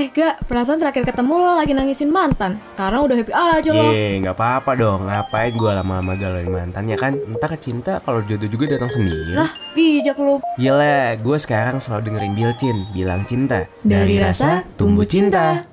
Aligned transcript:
Eh 0.00 0.08
gak, 0.16 0.48
perasaan 0.48 0.80
terakhir 0.80 1.04
ketemu 1.04 1.34
lo 1.36 1.52
lagi 1.60 1.76
nangisin 1.76 2.08
mantan 2.08 2.56
Sekarang 2.64 3.04
udah 3.04 3.20
happy 3.20 3.32
aja 3.36 3.68
lo 3.68 3.92
Ye, 3.92 4.16
nggak 4.24 4.32
apa-apa 4.32 4.72
dong. 4.72 5.04
Ngapain 5.04 5.52
gue 5.52 5.72
lama-lama 5.76 6.16
galauin 6.16 6.48
mantan 6.48 6.88
ya 6.88 6.96
kan? 6.96 7.20
Entar 7.20 7.52
cinta 7.60 8.00
kalau 8.00 8.24
jodoh 8.24 8.48
juga 8.48 8.80
datang 8.80 8.88
sendiri. 8.88 9.36
Lah, 9.36 9.52
bijak 9.76 10.16
lo 10.16 10.40
Gila, 10.56 11.20
gue 11.20 11.36
sekarang 11.36 11.84
selalu 11.84 12.08
dengerin 12.08 12.32
Bilcin 12.32 12.76
bilang 12.96 13.28
cinta. 13.28 13.68
Dari 13.84 14.16
rasa 14.16 14.64
tumbuh 14.80 15.04
cinta 15.04 15.68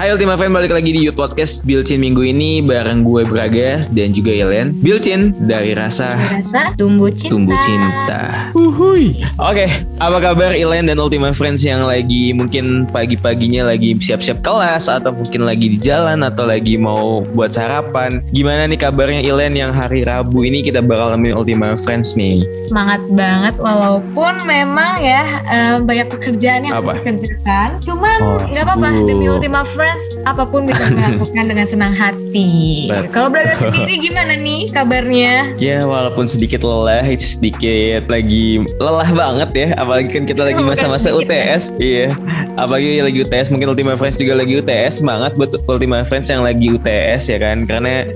Hai 0.00 0.16
Ultima 0.16 0.32
Fan, 0.32 0.48
balik 0.48 0.72
lagi 0.72 0.96
di 0.96 1.04
Youth 1.04 1.20
Podcast. 1.20 1.60
Bilcin 1.68 2.00
minggu 2.00 2.24
ini 2.24 2.64
bareng 2.64 3.04
gue 3.04 3.20
Braga 3.28 3.84
dan 3.92 4.16
juga 4.16 4.32
Yelen. 4.32 4.72
Bilcin 4.80 5.36
dari 5.44 5.76
Rasa 5.76 6.16
Rasa 6.40 6.72
tumbuh 6.72 7.12
cinta. 7.12 7.28
Tumbuh 7.28 7.58
Cinta. 7.60 8.22
Uhuy. 8.56 9.20
Oke, 9.36 9.68
apa 10.00 10.16
kabar 10.24 10.56
Ilen 10.56 10.88
dan 10.88 10.96
Ultima 10.96 11.36
Friends 11.36 11.60
yang 11.68 11.84
lagi 11.84 12.32
mungkin 12.32 12.88
pagi-paginya 12.88 13.68
lagi 13.68 13.92
siap-siap 14.00 14.40
kelas 14.40 14.88
Atau 14.88 15.12
mungkin 15.12 15.44
lagi 15.44 15.76
di 15.76 15.76
jalan 15.76 16.24
atau 16.24 16.48
lagi 16.48 16.80
mau 16.80 17.20
buat 17.36 17.52
sarapan? 17.52 18.24
Gimana 18.32 18.72
nih 18.72 18.80
kabarnya 18.80 19.20
Ilen 19.20 19.52
yang 19.52 19.76
hari 19.76 20.08
Rabu 20.08 20.48
ini 20.48 20.64
kita 20.64 20.80
bakal 20.80 21.12
nemenin 21.12 21.36
Ultima 21.36 21.76
Friends 21.76 22.16
nih? 22.16 22.48
Semangat 22.64 23.04
banget 23.12 23.52
walaupun 23.60 24.48
memang 24.48 24.96
ya 25.04 25.44
eh, 25.44 25.76
banyak 25.84 26.08
pekerjaan 26.08 26.64
yang 26.64 26.80
Apa? 26.80 26.96
harus 26.96 27.20
dikerjakan. 27.20 27.68
Cuman 27.84 28.18
Oh, 28.24 28.40
nggak 28.48 28.64
apa-apa 28.64 28.88
sibuk. 28.96 29.04
demi 29.04 29.28
Ultima 29.28 29.60
Friends 29.68 29.89
apa 30.28 30.44
pun 30.48 30.68
bisa 30.68 30.84
dilakukan 30.92 31.44
dengan 31.48 31.66
senang 31.66 31.92
hati 31.96 32.19
Betul. 32.30 33.10
kalau 33.10 33.28
berada 33.28 33.54
sendiri 33.54 33.94
gimana 34.06 34.34
nih 34.34 34.70
kabarnya 34.70 35.52
Ya 35.56 35.84
walaupun 35.84 36.24
sedikit 36.24 36.62
lelah, 36.62 37.04
itu 37.04 37.36
sedikit 37.36 38.06
lagi 38.06 38.64
lelah 38.78 39.10
banget 39.10 39.50
ya. 39.52 39.68
Apalagi 39.76 40.08
kan 40.08 40.24
kita 40.24 40.42
lagi 40.42 40.60
masa-masa 40.60 41.10
sedikit 41.10 41.28
UTS, 41.28 41.62
iya. 41.76 42.08
Apalagi 42.56 43.00
lagi 43.00 43.18
UTS, 43.20 43.46
mungkin 43.48 43.68
Ultima 43.68 43.94
Friends 43.94 44.16
juga 44.16 44.36
lagi 44.36 44.56
UTS. 44.56 45.02
Semangat 45.02 45.36
buat 45.36 45.52
Ultima 45.64 46.02
Friends 46.02 46.28
yang 46.28 46.42
lagi 46.42 46.70
UTS 46.70 47.28
ya 47.28 47.38
kan, 47.38 47.64
karena 47.64 48.08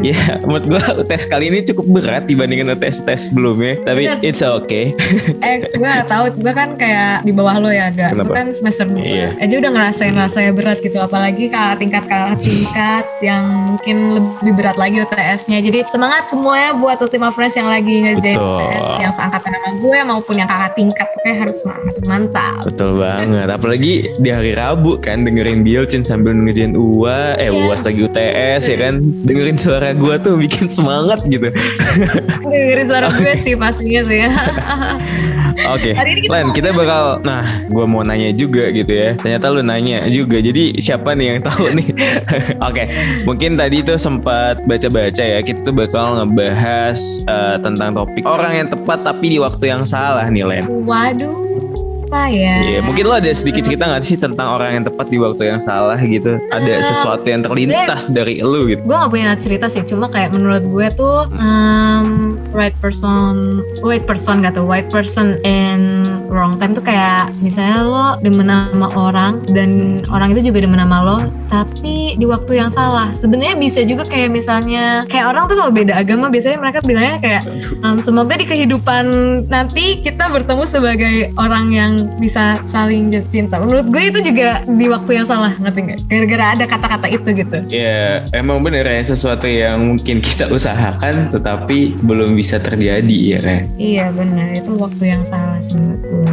ya 0.00 0.18
menurut 0.46 0.66
gua 0.68 0.82
UTS 0.98 1.26
kali 1.26 1.50
ini 1.50 1.64
cukup 1.64 1.84
berat 1.98 2.24
dibandingkan 2.26 2.74
UTS 2.74 3.02
tes 3.02 3.20
sebelumnya. 3.28 3.80
Tapi 3.82 4.06
Bener. 4.06 4.22
it's 4.22 4.42
okay. 4.42 4.94
eh 5.46 5.56
gue 5.66 5.82
gak 5.84 6.06
tahu 6.06 6.24
gue 6.36 6.52
kan 6.52 6.74
kayak 6.74 7.22
di 7.22 7.32
bawah 7.32 7.58
lo 7.58 7.70
ya 7.70 7.90
gak 7.90 8.14
gue 8.14 8.22
Kenapa? 8.22 8.34
kan 8.34 8.46
semester 8.50 8.86
2 8.86 8.96
Iya. 9.04 9.28
aja 9.38 9.54
udah 9.60 9.70
ngerasain 9.70 10.14
rasanya 10.14 10.52
berat 10.52 10.78
gitu 10.80 10.96
apalagi 10.96 11.48
kakak 11.48 11.76
tingkat 11.78 12.04
kakak 12.06 12.38
tingkat 12.40 13.04
yang 13.20 13.44
mungkin 13.54 13.96
lebih 14.42 14.52
berat 14.58 14.76
lagi 14.76 15.00
UTS-nya 15.00 15.58
jadi 15.62 15.86
semangat 15.88 16.26
semuanya 16.28 16.74
buat 16.74 16.98
Ultima 16.98 17.30
Friends 17.30 17.54
yang 17.54 17.70
lagi 17.70 18.02
ngerjain 18.02 18.36
Betul. 18.36 18.58
UTS 18.58 18.88
yang 19.00 19.12
seangkatan 19.14 19.50
sama 19.54 19.70
gue 19.78 19.98
maupun 20.04 20.34
yang 20.36 20.48
kakak 20.48 20.72
tingkat 20.74 21.06
pokoknya 21.14 21.36
harus 21.40 21.56
semangat 21.62 21.94
mantap 22.04 22.62
Betul 22.64 22.90
banget. 22.98 23.48
Apalagi 23.48 23.94
di 24.18 24.28
hari 24.28 24.52
Rabu 24.52 24.98
kan 24.98 25.22
dengerin 25.22 25.62
Bilcin 25.62 26.02
sambil 26.02 26.34
ngerjain 26.34 26.74
UA, 26.74 27.38
eh 27.38 27.48
Iya. 27.48 27.70
UAS 27.70 27.82
lagi 27.84 28.00
UTS 28.02 28.62
ya 28.66 28.76
kan. 28.80 28.94
Dengerin 29.00 29.54
suara 29.56 29.94
gua 29.94 30.18
tuh 30.18 30.34
bikin 30.34 30.66
semangat 30.66 31.22
gitu. 31.28 31.48
dengerin 32.42 32.86
suara 32.88 33.08
gue 33.18 33.34
sih 33.38 33.54
pastinya 33.54 34.02
sih 34.04 34.18
ya 34.26 34.30
Oke, 35.56 35.90
Hari 35.90 36.10
ini 36.12 36.20
kita 36.20 36.32
Len, 36.34 36.46
kita 36.50 36.68
bakal, 36.70 37.04
nah, 37.22 37.40
gue 37.64 37.84
mau 37.84 38.02
nanya 38.02 38.30
juga 38.30 38.68
gitu 38.68 38.90
ya. 38.90 39.14
Ternyata 39.14 39.46
lu 39.48 39.60
nanya 39.60 40.02
juga. 40.06 40.36
Jadi 40.36 40.76
siapa 40.76 41.12
nih 41.12 41.26
yang 41.28 41.40
tahu 41.40 41.70
nih? 41.72 41.88
Oke, 42.68 42.82
mungkin 43.22 43.54
tadi 43.54 43.80
tuh 43.80 43.96
sempat 43.96 44.60
baca-baca 44.62 45.22
ya. 45.22 45.38
Kita 45.40 45.62
tuh 45.62 45.72
bakal 45.72 46.18
ngebahas 46.18 46.98
eh, 47.22 47.56
tentang 47.58 47.94
topik 47.94 48.24
orang 48.24 48.52
yang 48.56 48.68
tepat 48.68 49.02
tapi 49.02 49.26
di 49.28 49.38
waktu 49.38 49.64
yang 49.68 49.82
salah 49.84 50.26
nih, 50.26 50.44
Len. 50.44 50.64
waduh 50.84 51.46
apa 52.04 52.30
ya 52.30 52.54
Iya, 52.62 52.80
mungkin 52.80 53.04
lo 53.04 53.16
ada 53.16 53.26
sedikit 53.28 53.64
cerita 53.64 53.90
nggak 53.90 54.04
sih 54.04 54.14
tentang 54.14 54.46
orang 54.52 54.70
yang 54.72 54.84
tepat 54.84 55.10
di 55.10 55.18
waktu 55.18 55.42
yang 55.46 55.58
salah 55.58 55.98
gitu? 55.98 56.38
Ada 56.48 56.72
Eh, 56.72 56.84
sesuatu 56.84 57.24
yang 57.24 57.42
terlintas 57.42 58.06
dari 58.06 58.38
lu 58.38 58.70
gitu? 58.70 58.82
gue 58.82 58.94
gak 58.94 59.10
punya 59.10 59.34
cerita 59.34 59.66
sih 59.66 59.82
cuma 59.82 60.06
kayak 60.06 60.30
menurut 60.30 60.62
gue 60.62 60.86
tuh 60.94 61.26
um, 61.32 62.33
right 62.54 62.74
person 62.78 63.60
right 63.82 64.06
person 64.06 64.40
gak 64.40 64.54
tuh 64.54 64.64
right 64.64 64.86
person 64.88 65.36
in 65.42 66.06
wrong 66.30 66.56
time 66.56 66.72
tuh 66.72 66.86
kayak 66.86 67.34
misalnya 67.42 67.82
lo 67.82 68.08
demen 68.22 68.48
sama 68.48 68.88
orang 68.94 69.42
dan 69.50 70.00
orang 70.08 70.30
itu 70.30 70.50
juga 70.50 70.62
demen 70.62 70.78
sama 70.78 70.98
lo 71.02 71.18
tapi 71.50 72.18
di 72.18 72.26
waktu 72.26 72.58
yang 72.58 72.70
salah. 72.72 73.14
Sebenarnya 73.14 73.54
bisa 73.54 73.80
juga 73.86 74.02
kayak 74.06 74.30
misalnya 74.34 75.06
kayak 75.06 75.30
orang 75.30 75.46
tuh 75.46 75.56
kalau 75.58 75.70
beda 75.70 75.94
agama 75.94 76.26
biasanya 76.26 76.58
mereka 76.58 76.78
bilangnya 76.82 77.18
kayak 77.22 77.42
um, 77.86 78.02
semoga 78.02 78.34
di 78.34 78.46
kehidupan 78.48 79.04
nanti 79.46 80.02
kita 80.02 80.26
bertemu 80.30 80.64
sebagai 80.66 81.16
orang 81.38 81.70
yang 81.70 81.92
bisa 82.18 82.58
saling 82.66 83.14
jatuh 83.14 83.30
cinta. 83.30 83.56
Menurut 83.62 83.86
gue 83.90 84.02
itu 84.10 84.20
juga 84.32 84.66
di 84.66 84.86
waktu 84.90 85.22
yang 85.22 85.26
salah 85.26 85.54
ngerti 85.58 85.80
nggak? 85.86 86.00
Gara-gara 86.10 86.44
ada 86.58 86.64
kata-kata 86.66 87.06
itu 87.10 87.28
gitu. 87.34 87.58
Ya, 87.70 88.26
emang 88.34 88.58
bener 88.62 88.86
ya 88.86 89.02
sesuatu 89.06 89.46
yang 89.46 89.94
mungkin 89.94 90.18
kita 90.18 90.50
usahakan 90.50 91.30
tetapi 91.30 91.96
belum 92.02 92.34
bisa 92.34 92.43
terjadi 92.46 93.18
ya 93.30 93.40
kan? 93.40 93.62
Iya 93.74 94.04
benar 94.10 94.52
itu 94.52 94.72
waktu 94.74 95.04
yang 95.06 95.22
salah 95.22 95.56
sih 95.58 95.72
menurut 95.72 96.02
gue. 96.02 96.32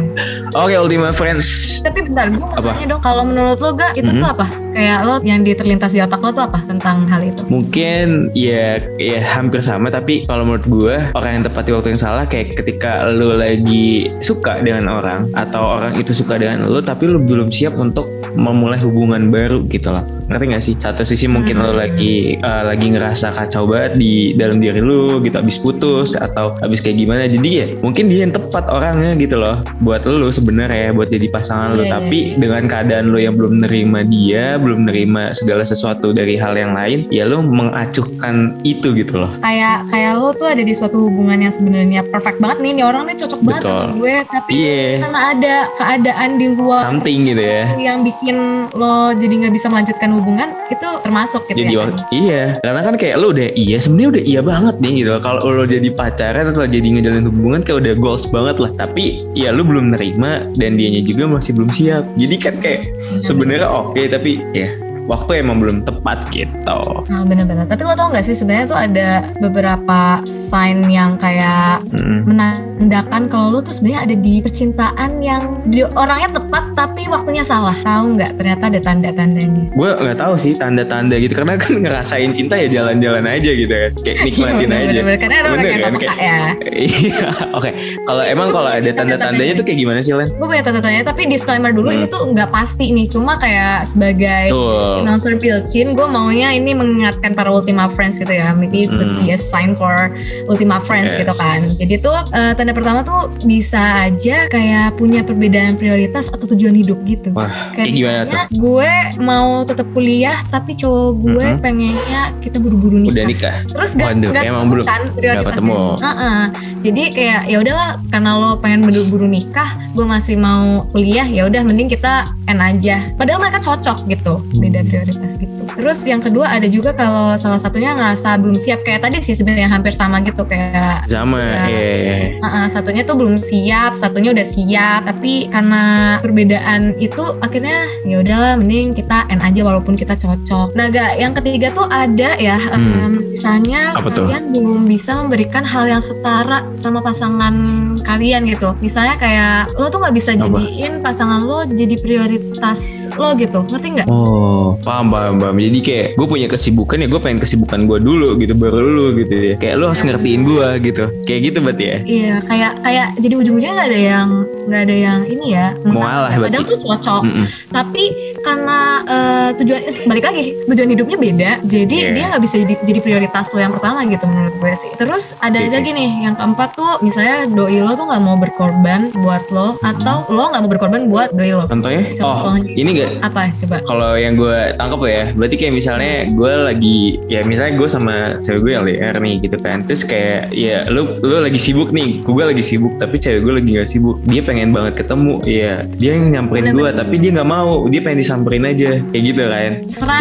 Oke, 0.52 0.74
Ultima 0.76 1.10
Friends. 1.10 1.80
Tapi 1.80 2.04
bentar 2.04 2.28
gue 2.28 2.38
mau 2.38 2.52
Apa? 2.52 2.76
nanya 2.76 2.86
dong 2.90 3.02
kalau 3.02 3.22
menurut 3.22 3.56
lo 3.56 3.72
gak 3.72 3.92
itu 3.94 4.06
Mhm. 4.06 4.18
tuh 4.18 4.28
apa? 4.30 4.46
Kayak 4.72 4.98
lo 5.04 5.14
yang 5.20 5.44
diterlintas 5.44 5.92
di 5.92 6.00
otak 6.00 6.20
lo 6.20 6.32
tuh 6.32 6.44
apa 6.44 6.64
tentang 6.64 7.04
hal 7.06 7.20
itu? 7.22 7.44
Mungkin 7.46 8.32
ya 8.32 8.80
ya 8.96 9.20
hampir 9.36 9.60
sama 9.60 9.88
tapi 9.88 10.24
kalau 10.24 10.48
menurut 10.48 10.66
gue 10.66 10.96
orang 11.12 11.30
yang 11.36 11.44
tepat 11.44 11.62
di 11.68 11.72
waktu 11.72 11.88
yang 11.92 12.00
salah 12.00 12.24
kayak 12.24 12.56
ketika 12.56 13.04
lu 13.06 13.36
lagi 13.36 14.08
suka 14.18 14.58
dengan 14.58 14.88
orang 14.88 15.28
atau 15.32 15.78
orang 15.78 15.92
itu 15.94 16.12
suka 16.12 16.40
dengan 16.40 16.64
lu 16.64 16.80
tapi 16.80 17.04
lu 17.04 17.20
belum 17.20 17.52
siap 17.52 17.76
untuk 17.76 18.08
memulai 18.32 18.80
hubungan 18.80 19.28
baru 19.28 19.60
gitu 19.68 19.92
loh. 19.92 20.00
Ngerti 20.32 20.44
gak 20.48 20.64
sih? 20.64 20.74
Satu 20.80 21.04
sisi 21.04 21.28
mungkin 21.28 21.60
Hmm. 21.60 21.76
lagi 21.76 22.40
eh, 22.40 22.62
lagi 22.64 22.86
ngerasa 22.88 23.28
kacau 23.30 23.68
banget 23.68 24.00
di 24.00 24.32
dalam 24.32 24.56
diri 24.56 24.80
lu 24.80 25.20
gitu 25.20 25.36
habis 25.36 25.60
putus 25.60 26.16
atau 26.16 26.56
habis 26.58 26.80
kayak 26.80 26.96
gimana. 26.96 27.28
Jadi 27.28 27.50
ya 27.52 27.66
mungkin 27.78 28.08
dia 28.08 28.24
yang 28.24 28.32
tepat 28.32 28.72
orangnya 28.72 29.12
gitu 29.14 29.36
loh 29.36 29.60
buat 29.78 30.00
lu 30.02 30.32
sebenarnya 30.32 30.90
buat 30.90 31.12
jadi 31.12 31.28
pasangan 31.28 31.76
lu 31.76 31.82
Iya, 31.82 31.86
iya, 31.86 31.94
tapi 31.98 32.18
dengan 32.38 32.62
keadaan 32.64 33.04
lu 33.10 33.18
yang 33.18 33.34
belum 33.36 33.54
nerima 33.60 34.00
dia, 34.02 34.56
belum 34.62 34.86
nerima 34.86 35.34
segala 35.34 35.62
sesuatu 35.62 36.10
dari 36.10 36.34
hal 36.34 36.54
yang 36.54 36.72
lain, 36.72 37.04
ya 37.08 37.24
lu 37.24 37.42
mengacuhkan 37.42 38.34
itu 38.62 38.94
gitu 38.94 39.18
loh. 39.18 39.30
Kayak 39.38 39.88
kayak 39.88 40.12
lo 40.16 40.30
tuh 40.32 40.48
ada 40.48 40.62
di 40.62 40.70
suatu 40.70 41.02
hubungan 41.02 41.38
yang 41.38 41.50
sebenarnya 41.50 42.04
perfect 42.04 42.38
banget 42.38 42.58
nih, 42.60 42.72
nih 42.74 42.84
orang 42.84 43.04
nih 43.04 43.16
cocok 43.18 43.40
banget 43.40 43.62
Betul. 43.62 43.74
sama 43.74 43.94
gue, 43.96 44.14
tapi 44.28 44.50
Iya, 44.52 44.86
karena 45.00 45.20
ada 45.32 45.54
keadaan 45.74 46.30
di 46.36 46.46
luar 46.48 46.82
something 46.84 47.18
gitu 47.26 47.42
ya. 47.42 47.62
yang 47.74 47.98
bikin 48.00 48.36
lo 48.70 48.94
jadi 49.12 49.34
nggak 49.38 49.54
bisa 49.54 49.66
melanjutkan 49.66 50.10
hubungan 50.12 50.48
itu 50.68 50.88
termasuk 51.02 51.42
gitu 51.46 51.58
Jadi 51.58 51.72
ya. 51.72 51.80
wak- 51.80 52.06
iya, 52.10 52.42
karena 52.58 52.80
kan 52.80 52.94
kayak 52.94 53.16
lu 53.16 53.26
udah 53.30 53.48
iya 53.52 53.76
sebenarnya 53.76 54.08
udah 54.10 54.22
iya 54.24 54.40
banget 54.40 54.74
nih 54.78 54.92
gitu. 54.98 55.10
Kalau 55.18 55.40
lu 55.44 55.64
jadi 55.64 55.88
pacaran 55.90 56.46
atau 56.48 56.64
jadi 56.64 56.84
ngejalanin 56.84 57.26
hubungan 57.26 57.60
kayak 57.60 57.78
udah 57.80 57.94
goals 57.96 58.24
banget 58.26 58.56
lah. 58.58 58.70
Tapi 58.72 59.04
ya 59.32 59.50
lu 59.50 59.62
belum 59.62 59.92
nerima 59.92 60.46
dan 60.52 60.76
dianya 60.76 61.00
juga 61.00 61.24
masih 61.26 61.52
belum 61.52 61.70
siap. 61.70 62.04
Jadi 62.14 62.34
kan 62.36 62.54
kayak 62.58 62.80
sebenarnya 63.20 63.66
oke 63.66 63.98
tapi 64.04 64.38
ya 64.52 64.91
waktu 65.04 65.40
emang 65.40 65.58
belum 65.58 65.82
tepat 65.82 66.30
gitu. 66.30 66.80
Nah, 67.04 67.22
bener-bener. 67.22 67.66
Tapi 67.66 67.82
lo 67.82 67.92
tau 67.92 68.08
gak 68.08 68.22
sih 68.22 68.32
sebenarnya 68.32 68.66
tuh 68.66 68.78
ada 68.78 69.08
beberapa 69.38 70.00
sign 70.24 70.86
yang 70.86 71.16
kayak 71.16 71.82
Mm. 71.92 72.24
menandakan 72.24 73.22
kalau 73.26 73.46
lu 73.50 73.60
tuh 73.60 73.72
sebenarnya 73.72 74.00
ada 74.04 74.16
di 74.16 74.34
percintaan 74.38 75.20
yang 75.20 75.60
orangnya 75.92 76.30
tepat 76.32 76.64
tapi 76.72 77.06
waktunya 77.06 77.42
salah. 77.42 77.74
Tahu 77.74 78.16
nggak? 78.16 78.32
Ternyata 78.34 78.64
ada 78.68 78.80
tanda-tandanya. 78.80 79.64
Gue 79.70 79.90
nggak 79.92 80.18
tahu 80.18 80.34
sih 80.36 80.52
tanda-tanda 80.54 81.14
gitu 81.16 81.32
karena 81.32 81.54
kan 81.56 81.72
ngerasain 81.82 82.30
cinta 82.32 82.54
ya 82.56 82.68
jalan-jalan 82.70 83.24
aja 83.24 83.50
gitu 83.50 83.70
kan. 83.70 83.90
Kayak 84.00 84.18
nikmatin 84.24 84.70
aja. 84.70 85.00
Karena 85.18 85.36
Bener 85.48 85.66
yang 85.66 85.82
kan? 85.82 85.92
peka 85.94 86.14
ya. 86.16 86.40
Iya, 86.72 87.28
oke. 87.52 87.70
Kalau 88.02 88.22
emang 88.24 88.48
Gua 88.48 88.56
kalau 88.58 88.70
ada 88.70 88.80
tanda-tandanya 88.82 89.18
tanda-tandanya. 89.20 89.52
tuh 89.54 89.64
kayak 89.64 89.78
gimana 89.78 90.00
sih 90.00 90.12
Len? 90.12 90.28
Gue 90.32 90.46
punya 90.46 90.62
tanda-tandanya 90.62 91.04
tapi 91.04 91.22
disclaimer 91.26 91.70
dulu 91.70 91.88
Hmm. 91.88 91.98
ini 91.98 92.06
tuh 92.06 92.22
nggak 92.28 92.48
pasti 92.48 92.90
nih. 92.90 93.06
Cuma 93.06 93.36
kayak 93.36 93.84
sebagai 93.84 94.44
Tuh. 94.48 94.91
Announcer 94.98 95.34
Pilcin, 95.34 95.92
gue 95.92 96.06
maunya 96.06 96.50
ini 96.50 96.72
mengingatkan 96.72 97.32
para 97.32 97.48
Ultima 97.48 97.86
Friends 97.86 98.16
gitu 98.16 98.30
ya. 98.30 98.52
Maybe 98.52 98.84
it 98.84 98.90
could 98.90 99.08
Hmm. 99.08 99.18
be 99.18 99.30
a 99.30 99.38
sign 99.38 99.72
for 99.72 100.12
Ultima 100.44 100.76
Friends 100.78 101.12
Yes. 101.12 101.20
gitu 101.20 101.34
kan. 101.34 101.60
Jadi 101.72 101.94
tuh 101.98 102.18
eh, 102.30 102.52
tanda 102.52 102.72
pertama 102.72 103.00
tuh 103.00 103.20
bisa 103.42 103.80
aja 104.04 104.46
kayak 104.46 104.94
punya 104.94 105.22
perbedaan 105.22 105.74
prioritas 105.74 106.28
atau 106.28 106.44
tujuan 106.46 106.74
hidup 106.74 107.00
gitu. 107.02 107.32
Wah, 107.32 107.72
Kayak 107.72 107.88
gimana 107.88 108.20
tuh? 108.20 108.28
misalnya 108.28 108.44
gue 108.52 108.92
mau 109.20 109.48
tetap 109.62 109.86
kuliah 109.90 110.38
tapi 110.48 110.74
cowok 110.74 111.10
gue 111.18 111.46
Mhm. 111.48 111.58
pengennya 111.60 112.22
kita 112.38 112.56
buru-buru 112.56 112.98
nikah. 112.98 113.12
Udah 113.12 113.24
nikah. 113.24 113.54
Terus 113.68 113.90
gak, 113.94 114.08
Waduh, 114.10 114.30
gak 114.30 114.44
emang 114.44 114.66
belum- 114.68 114.86
kan 114.86 115.02
prioritasnya. 115.12 115.50
ketemu. 115.52 115.80
Heeh. 115.98 116.40
Jadi 116.82 117.02
kayak 117.12 117.40
ya 117.46 117.56
udahlah 117.58 117.88
karena 118.08 118.30
lo 118.34 118.50
pengen 118.58 118.80
buru-buru 118.82 119.26
nikah, 119.26 119.70
gue 119.90 120.04
masih 120.04 120.34
mau 120.34 120.62
kuliah 120.88 121.24
ya 121.24 121.44
udah 121.44 121.62
mending 121.62 121.86
kita 121.86 122.34
N 122.52 122.60
aja 122.60 123.00
padahal 123.16 123.40
mereka 123.40 123.58
cocok 123.58 124.04
gitu 124.06 124.34
beda 124.54 124.84
prioritas 124.84 125.34
gitu 125.34 125.62
terus 125.72 126.04
yang 126.04 126.20
kedua 126.20 126.46
ada 126.50 126.66
juga 126.66 126.92
kalau 126.92 127.34
salah 127.34 127.56
satunya 127.56 127.92
ngerasa 127.92 128.36
belum 128.36 128.56
siap 128.56 128.82
kayak 128.82 129.02
tadi 129.02 129.18
sih 129.18 129.32
sebenarnya 129.32 129.66
hampir 129.66 129.90
sama 129.90 130.20
gitu 130.20 130.44
kayak 130.44 131.08
Sama, 131.08 131.40
Ya. 131.40 131.64
iya. 131.66 132.16
uh, 132.36 132.46
uh, 132.46 132.66
satunya 132.66 133.02
tuh 133.02 133.16
belum 133.16 133.38
siap 133.38 133.94
satunya 133.94 134.30
udah 134.30 134.44
siap 134.44 135.00
tapi 135.04 135.48
karena 135.48 135.82
perbedaan 136.20 136.94
itu 136.98 137.22
akhirnya 137.38 137.84
ya 138.04 138.20
udahlah 138.20 138.54
mending 138.56 138.92
kita 138.92 139.24
N 139.28 139.40
aja 139.40 139.60
walaupun 139.62 139.94
kita 139.94 140.14
cocok 140.14 140.74
nah 140.74 140.88
gak 140.88 141.16
yang 141.16 141.32
ketiga 141.32 141.70
tuh 141.70 141.88
ada 141.88 142.36
ya 142.36 142.58
Hmm. 142.62 142.94
em, 142.98 143.12
misalnya 143.32 143.92
Apa 143.92 144.08
tuh? 144.08 144.26
kalian 144.26 144.50
belum 144.50 144.84
bisa 144.84 145.18
memberikan 145.18 145.62
hal 145.62 145.86
yang 145.86 146.00
setara 146.00 146.68
sama 146.74 147.00
pasangan 147.00 147.54
kalian 148.02 148.42
gitu 148.44 148.74
misalnya 148.78 149.16
kayak 149.16 149.72
lo 149.74 149.86
tuh 149.86 149.98
nggak 149.98 150.12
bisa 150.12 150.30
Apa? 150.32 150.44
jadiin 150.44 151.00
pasangan 151.00 151.40
lo 151.40 151.64
jadi 151.64 151.94
prioritas 151.96 152.80
lo 153.12 153.32
gitu 153.34 153.62
ngerti 153.64 153.88
nggak 153.92 154.08
Oh, 154.08 154.76
paham, 154.78 155.08
paham, 155.08 155.34
paham. 155.36 155.56
Jadi 155.56 155.78
kayak 155.80 156.06
gue 156.14 156.26
punya 156.26 156.46
kesibukan 156.46 156.96
ya 156.96 157.06
gue 157.06 157.18
pengen 157.18 157.38
kesibukan 157.38 157.84
gue 157.84 157.98
dulu 157.98 158.34
gitu, 158.36 158.52
baru 158.52 158.82
lu 158.82 159.06
gitu 159.16 159.34
ya. 159.34 159.54
Kayak 159.56 159.74
lu 159.76 159.84
harus 159.86 160.02
ngertiin 160.02 160.42
gue 160.42 160.68
gitu. 160.82 161.04
Kayak 161.22 161.40
gitu 161.42 161.58
berarti 161.60 161.84
ya. 161.84 161.96
Iya, 162.02 162.34
kayak 162.42 162.72
kayak 162.80 163.06
jadi 163.16 163.34
ujung-ujungnya 163.36 163.72
nggak 163.72 163.88
ada 163.88 164.00
yang 164.00 164.28
nggak 164.62 164.82
ada 164.82 164.96
yang 164.96 165.20
ini 165.26 165.46
ya. 165.50 165.66
Mau 165.82 166.00
ngalah 166.00 166.30
Padahal 166.30 166.50
berarti. 166.50 166.70
tuh 166.70 166.78
cocok, 166.80 167.22
Mm-mm. 167.24 167.46
tapi 167.70 168.04
karena 168.40 168.78
eh, 169.04 169.48
tujuan 169.58 169.80
balik 170.06 170.24
lagi 170.24 170.42
tujuan 170.66 170.88
hidupnya 170.88 171.18
beda, 171.18 171.50
jadi 171.62 171.96
Iya. 172.02 172.10
dia 172.12 172.24
nggak 172.32 172.42
bisa 172.42 172.56
jadi, 172.58 172.74
jadi 172.82 173.00
prioritas 173.00 173.46
lo 173.50 173.58
yang 173.58 173.72
pertama 173.72 174.02
gitu 174.04 174.24
menurut 174.24 174.54
gue 174.56 174.72
sih. 174.74 174.90
Terus 174.94 175.24
ada 175.38 175.58
Oke, 175.58 175.72
lagi 175.72 175.90
nih 175.92 176.10
yang 176.24 176.34
keempat 176.34 176.68
tuh 176.72 176.92
misalnya 177.00 177.46
doi 177.46 177.78
lo 177.78 177.91
tuh 177.94 178.04
nggak 178.04 178.22
mau 178.22 178.36
berkorban 178.36 179.00
buat 179.14 179.44
lo 179.48 179.76
atau 179.80 180.26
lo 180.28 180.44
nggak 180.48 180.60
mau 180.60 180.70
berkorban 180.70 181.02
buat 181.06 181.28
doi 181.30 181.52
lo. 181.52 181.64
Contohnya? 181.64 182.02
Oh, 182.18 182.42
Contohnya 182.42 182.70
ini 182.72 182.90
gak 182.94 183.10
apa 183.22 183.42
coba? 183.56 183.76
kalau 183.82 184.10
yang 184.14 184.34
gue 184.34 184.58
tangkap 184.74 185.00
ya 185.04 185.24
berarti 185.32 185.56
kayak 185.56 185.74
misalnya 185.74 186.14
gue 186.26 186.52
lagi 186.62 186.98
ya 187.26 187.40
misalnya 187.42 187.72
gue 187.74 187.88
sama 187.88 188.14
cewek 188.40 188.60
gue 188.60 188.72
LDR 188.78 189.16
nih 189.16 189.34
gitu 189.40 189.56
kan 189.58 189.82
terus 189.82 190.02
kayak 190.02 190.50
ya 190.50 190.86
lu 190.86 191.16
lu 191.18 191.38
lagi 191.38 191.56
sibuk 191.56 191.90
nih 191.90 192.22
gue 192.22 192.44
lagi 192.44 192.60
sibuk 192.60 192.96
tapi 192.96 193.16
cewek 193.16 193.40
gue 193.40 193.54
lagi 193.54 193.70
gak 193.74 193.88
sibuk 193.88 194.16
dia 194.22 194.40
pengen 194.40 194.70
banget 194.70 194.96
ketemu 194.98 195.34
ya 195.42 195.72
dia 195.90 196.10
yang 196.12 196.30
nyamperin 196.30 196.70
gue 196.70 196.90
tapi 196.92 197.14
dia 197.16 197.30
nggak 197.32 197.48
mau 197.48 197.86
dia 197.86 198.00
pengen 198.00 198.18
disamperin 198.18 198.64
aja 198.64 198.90
kayak 199.04 199.22
gitu 199.24 199.42
kan 199.44 199.72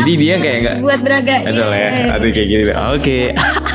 Jadi 0.02 0.14
dia 0.16 0.36
kayak 0.38 0.58
nggak- 0.62 0.80
buat 0.82 1.00
beraga. 1.00 1.36
ada 1.44 1.64
lah 1.66 1.78
ya 1.78 1.90
ada 2.12 2.26
kayak 2.28 2.48
gitu 2.50 2.72
oke 2.74 3.18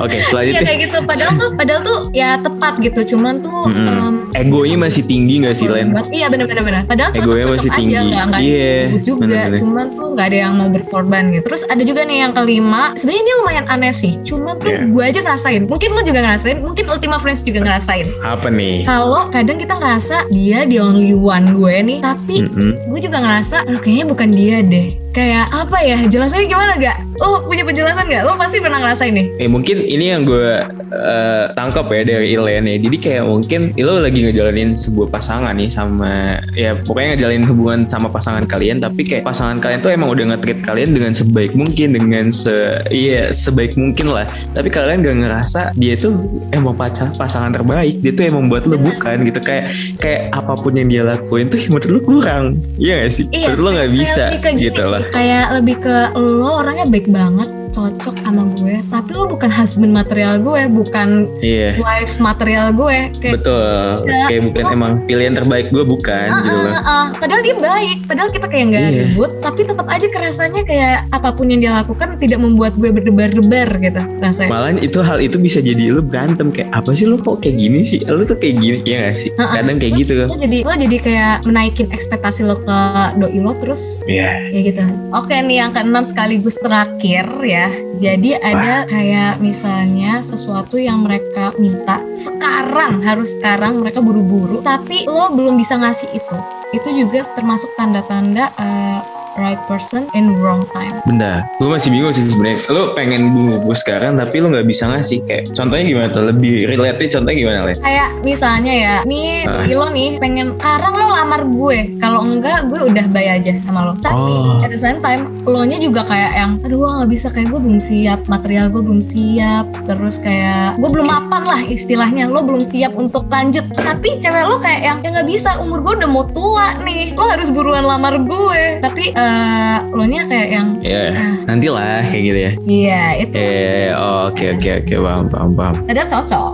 oke 0.00 0.10
Iya 0.10 0.24
selanjutnya 0.26 0.62
kayak 0.62 0.80
gitu. 0.82 0.98
Padahal 1.02 1.32
tuh, 1.36 1.50
padahal 1.54 1.80
tuh 1.80 1.98
ya 2.10 2.36
tepat 2.36 2.74
gitu. 2.80 2.99
Cuman 3.02 3.34
tuh 3.40 3.60
Mm-mm. 3.66 3.86
em, 3.86 4.14
egonya 4.32 4.76
masih 4.78 5.02
tinggi 5.02 5.34
gak 5.40 5.54
sih 5.54 5.66
Len 5.66 5.92
Iya 6.10 6.26
benar-benar 6.26 6.62
benar. 6.62 6.82
Padahal 6.84 7.10
Egonya 7.12 7.46
masih 7.46 7.68
aja 7.68 7.76
tinggi. 7.76 7.94
nggak 7.94 8.24
nggak 8.26 8.40
Iya, 8.40 8.74
ribut 8.84 9.02
juga. 9.02 9.20
benar-benar. 9.26 9.58
Cuman 9.58 9.86
tuh 9.90 10.06
nggak 10.10 10.26
ada 10.26 10.38
yang 10.38 10.52
mau 10.54 10.68
berkorban 10.68 11.22
gitu. 11.30 11.44
Terus 11.44 11.62
ada 11.64 11.82
juga 11.82 12.00
nih 12.02 12.18
yang 12.20 12.32
kelima. 12.32 12.82
Sebenarnya 12.94 13.22
ini 13.22 13.32
lumayan 13.36 13.66
aneh 13.66 13.92
sih. 13.92 14.12
Cuman 14.20 14.54
tuh 14.56 14.68
Iya. 14.68 14.80
gue 14.86 15.02
aja 15.04 15.20
ngerasain. 15.20 15.62
Mungkin 15.64 15.88
lo 15.90 16.00
juga 16.00 16.20
ngerasain. 16.20 16.58
Mungkin 16.60 16.84
Ultima 16.86 17.16
Friends 17.16 17.40
juga 17.40 17.60
ngerasain. 17.60 18.06
apa 18.20 18.48
nih 18.48 18.84
Kalau 18.84 19.28
kadang 19.28 19.56
kita 19.56 19.74
ngerasa 19.74 20.28
dia 20.28 20.64
the 20.64 20.78
only 20.78 21.12
one 21.12 21.52
gue 21.52 21.74
nih, 21.80 21.98
tapi 22.00 22.42
Mm-mm. 22.42 22.88
gue 22.88 23.00
juga 23.00 23.18
ngerasa 23.18 23.64
"Aduh, 23.64 23.78
kayaknya 23.78 24.06
bukan 24.06 24.28
dia 24.30 24.56
deh. 24.60 24.88
Kayak 25.10 25.50
apa 25.50 25.78
ya? 25.82 25.98
Jelasannya 26.06 26.46
gimana 26.46 26.72
gak? 26.78 26.98
Lo 27.18 27.42
punya 27.42 27.66
penjelasan 27.66 28.06
gak? 28.06 28.22
Lo 28.30 28.38
pasti 28.38 28.62
pernah 28.62 28.78
ngerasain 28.78 29.10
nih. 29.10 29.26
Eh 29.42 29.48
mungkin 29.50 29.82
ini 29.82 30.14
yang 30.14 30.22
gue 30.22 30.62
eh, 30.94 31.44
tangkap 31.58 31.90
ya 31.90 32.02
dari 32.06 32.30
Ilen 32.30 32.70
ya. 32.70 32.76
Jadi 32.78 32.96
kayak 33.02 33.24
mungkin 33.26 33.74
lo 33.74 33.98
lagi 33.98 34.22
ngejalanin 34.22 34.78
sebuah 34.78 35.10
pasangan 35.10 35.50
nih 35.58 35.66
sama 35.66 36.38
ya 36.54 36.78
pokoknya 36.78 37.18
ngejalanin 37.18 37.46
hubungan 37.50 37.80
sama 37.90 38.06
pasangan 38.06 38.46
kalian. 38.46 38.78
Tapi 38.78 39.02
kayak 39.02 39.26
pasangan 39.26 39.58
kalian 39.58 39.82
tuh 39.82 39.90
emang 39.90 40.14
udah 40.14 40.24
nge-treat 40.34 40.62
kalian 40.62 40.94
dengan 40.94 41.12
sebaik 41.12 41.58
mungkin 41.58 41.98
dengan 41.98 42.30
se 42.30 42.86
iya 42.94 43.34
sebaik 43.34 43.74
mungkin 43.74 44.14
lah. 44.14 44.30
Tapi 44.54 44.70
kalian 44.70 45.02
gak 45.02 45.18
ngerasa 45.26 45.60
dia 45.74 45.98
tuh 45.98 46.22
emang 46.54 46.78
pacar 46.78 47.10
pasangan 47.18 47.50
terbaik. 47.50 47.98
Dia 47.98 48.14
tuh 48.14 48.24
emang 48.30 48.46
buat 48.46 48.62
lo 48.62 48.78
bukan 48.78 49.26
gitu 49.26 49.42
kayak 49.42 49.74
kayak 49.98 50.30
apa 50.30 50.54
pun 50.54 50.78
yang 50.78 50.86
dia 50.86 51.02
lakuin 51.02 51.50
tuh 51.50 51.58
menurut 51.66 51.90
lo 51.90 52.00
kurang. 52.06 52.62
Iya 52.78 53.04
gak 53.04 53.10
sih? 53.10 53.26
Iya, 53.34 53.52
menurut 53.52 53.62
lo 53.66 53.70
gak 53.74 53.90
bisa 53.90 54.24
gitu 54.54 54.84
lah. 54.86 54.99
Kayak 55.08 55.46
lebih 55.56 55.76
ke 55.80 55.96
lo 56.16 56.60
orangnya 56.60 56.84
baik 56.84 57.08
banget, 57.08 57.48
cocok 57.70 58.14
sama 58.20 58.42
gue, 58.54 58.82
tapi 58.84 59.10
lo 59.12 59.26
bukan 59.26 59.48
husband 59.48 59.90
material 59.90 60.38
gue, 60.38 60.62
bukan 60.68 61.08
Iya. 61.40 61.76
wife 61.76 62.18
material 62.18 62.70
gue. 62.70 62.98
Kayak 63.16 63.34
Betul. 63.38 63.70
Ya, 64.04 64.20
Kayak 64.26 64.42
bukan 64.44 64.62
lo- 64.62 64.72
emang 64.72 64.92
pilihan 65.04 65.34
terbaik 65.34 65.66
gue 65.68 65.84
bukan 65.84 66.28
Ah, 66.28 66.40
gitu 66.40 66.58
loh. 66.58 66.72
ah, 66.72 66.82
ah. 66.82 67.04
Padahal 67.12 67.40
dia 67.40 67.56
baik, 67.56 67.98
padahal 68.04 68.28
kita 68.28 68.46
kayak 68.46 68.64
nggak 68.68 68.82
Iya. 68.82 68.90
ribut, 69.06 69.30
tapi 69.40 69.60
tetap 69.62 69.86
aja 69.86 70.06
kerasanya 70.06 70.62
kayak 70.62 71.08
apa 71.08 71.28
pun 71.30 71.46
yang 71.46 71.60
dia 71.60 71.72
lakukan 71.74 72.08
tidak 72.16 72.38
membuat 72.38 72.74
gue 72.74 72.90
berdebar-debar 72.90 73.68
gitu 73.78 74.02
rasanya. 74.18 74.50
Malah 74.50 74.70
itu 74.76 74.98
hal 75.00 75.18
itu 75.18 75.36
bisa 75.36 75.58
jadi 75.60 75.90
lu 75.90 76.02
berantem 76.02 76.50
kayak 76.50 76.70
apa 76.72 76.90
sih 76.90 77.04
lu 77.04 77.16
kok 77.16 77.38
kayak 77.38 77.56
gini 77.56 77.80
sih? 77.82 78.02
Lu 78.02 78.22
tuh 78.22 78.34
kayak 78.34 78.54
gini 78.56 78.78
ya 78.82 78.98
gak 79.04 79.16
sih? 79.16 79.30
Ah, 79.32 79.42
ah. 79.42 79.50
Kadang 79.54 79.76
kayak 79.76 79.92
Terus 79.92 80.02
gitu. 80.04 80.22
Lo 80.24 80.36
jadi 80.36 80.58
lo 80.60 80.74
jadi 80.76 80.96
kayak 80.98 81.34
menaikin 81.44 81.86
ekspektasi 81.88 82.40
lo 82.42 82.56
ke 82.58 82.78
doi 83.16 83.38
lo 83.38 83.52
terus 83.54 84.02
Iya. 84.04 84.30
ya 84.48 84.60
gitu. 84.62 84.82
Oke 85.12 85.34
nih 85.36 85.56
yang 85.58 85.70
keenam 85.70 86.02
sekaligus 86.02 86.56
terakhir 86.56 87.26
ya. 87.42 87.59
Jadi 87.98 88.38
ada 88.38 88.86
kayak 88.86 89.42
misalnya 89.42 90.22
sesuatu 90.24 90.78
yang 90.78 91.04
mereka 91.04 91.52
minta 91.58 92.00
sekarang 92.16 93.02
harus 93.04 93.36
sekarang 93.36 93.82
mereka 93.82 94.00
buru-buru 94.00 94.62
tapi 94.64 95.04
lo 95.04 95.34
belum 95.34 95.58
bisa 95.58 95.76
ngasih 95.76 96.14
itu. 96.14 96.36
Itu 96.70 96.88
juga 96.94 97.26
termasuk 97.34 97.74
tanda-tanda 97.74 98.54
eh, 98.54 99.00
right 99.38 99.60
person 99.66 100.10
in 100.12 100.34
wrong 100.38 100.66
time. 100.72 100.98
Bentar, 101.06 101.46
gue 101.56 101.68
masih 101.68 101.90
bingung 101.90 102.10
sih 102.10 102.26
sebenarnya. 102.26 102.58
Lu 102.68 102.92
pengen 102.92 103.30
buru-buru 103.30 103.76
sekarang 103.76 104.18
tapi 104.18 104.42
lu 104.42 104.50
nggak 104.50 104.66
bisa 104.66 104.90
ngasih 104.90 105.22
kayak 105.24 105.54
contohnya 105.54 105.84
gimana 105.86 106.08
tuh? 106.10 106.22
Lebih 106.26 106.66
relate 106.66 107.06
contohnya 107.08 107.38
gimana 107.38 107.58
Le? 107.64 107.74
Kayak 107.78 108.08
misalnya 108.20 108.72
ya, 108.74 108.94
nih 109.06 109.28
Ah. 109.40 109.62
doi 109.62 109.74
lo 109.74 109.86
nih 109.88 110.08
pengen 110.18 110.58
sekarang 110.58 110.92
lo 110.92 111.06
lamar 111.10 111.40
gue. 111.44 111.78
Kalau 111.98 112.20
enggak 112.26 112.66
gue 112.68 112.80
udah 112.82 113.04
bay 113.08 113.26
aja 113.30 113.52
sama 113.62 113.90
lo. 113.90 113.94
Tapi 113.98 114.32
Oh. 114.32 114.62
at 114.62 114.70
the 114.70 114.78
same 114.78 114.98
time 115.00 115.30
lo 115.44 115.62
nya 115.64 115.80
juga 115.80 116.04
kayak 116.04 116.32
yang 116.34 116.50
aduh 116.60 116.78
gue 116.80 116.90
nggak 116.90 117.10
bisa 117.10 117.28
kayak 117.28 117.48
gue 117.48 117.60
belum 117.60 117.80
siap 117.80 118.20
material 118.24 118.66
gue 118.68 118.80
belum 118.80 119.00
siap 119.00 119.66
terus 119.84 120.16
kayak 120.16 120.76
gue 120.76 120.88
belum 120.88 121.06
mapan 121.06 121.42
lah 121.44 121.60
istilahnya 121.60 122.28
lo 122.28 122.40
belum 122.40 122.62
siap 122.62 122.92
untuk 122.92 123.28
lanjut 123.28 123.64
tapi 123.72 124.20
cewek 124.20 124.44
lo 124.44 124.56
kayak 124.56 124.80
yang 124.80 124.96
ya 125.00 125.08
nggak 125.12 125.28
bisa 125.28 125.56
umur 125.58 125.80
gue 125.80 126.00
udah 126.00 126.08
mau 126.08 126.24
tua 126.28 126.76
nih 126.80 127.12
lo 127.12 127.24
harus 127.26 127.48
buruan 127.48 127.84
lamar 127.84 128.20
gue 128.20 128.80
tapi 128.80 129.12
eh 129.20 129.76
lo 129.90 130.04
nya 130.04 130.22
kayak 130.24 130.48
yang 130.50 130.68
Ya, 130.80 131.12
ah, 131.12 131.34
nantilah 131.44 132.00
kayak 132.02 132.22
gitu 132.24 132.38
ya. 132.40 132.52
iya 132.64 133.02
itu. 133.18 133.36
Eh, 133.36 133.88
oke 133.92 134.56
oke 134.56 134.70
oke. 134.80 134.94
Paham 134.96 135.24
paham 135.28 135.50
paham. 135.52 135.74
ada 135.86 136.02
cocok 136.04 136.50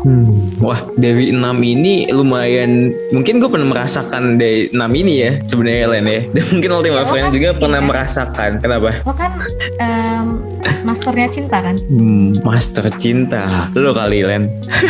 Wah, 0.57 0.81
dari 0.97 1.29
enam 1.31 1.61
ini 1.61 2.09
lumayan 2.09 2.89
mungkin 3.13 3.39
gue 3.39 3.47
pernah 3.47 3.69
merasakan 3.69 4.41
dari 4.41 4.73
enam 4.73 4.89
ini 4.91 5.15
ya 5.19 5.31
sebenarnya 5.43 5.85
Len 5.93 6.05
ya. 6.07 6.21
Dan 6.33 6.45
mungkin 6.51 6.71
Ultima 6.73 6.95
Ya, 6.95 7.03
lo 7.03 7.09
Friends 7.13 7.29
kan- 7.29 7.37
juga 7.37 7.49
pernah 7.53 7.81
iya. 7.81 7.89
merasakan. 7.89 8.51
Kenapa? 8.59 8.89
lo 9.05 9.13
kan 9.13 9.33
em, 9.77 10.25
masternya 10.83 11.29
cinta 11.29 11.61
kan 11.61 11.77
Hmm, 11.87 12.41
master 12.41 12.89
cinta. 12.97 13.69
Lo 13.73 13.93
kali 13.93 14.25
Len. 14.25 14.49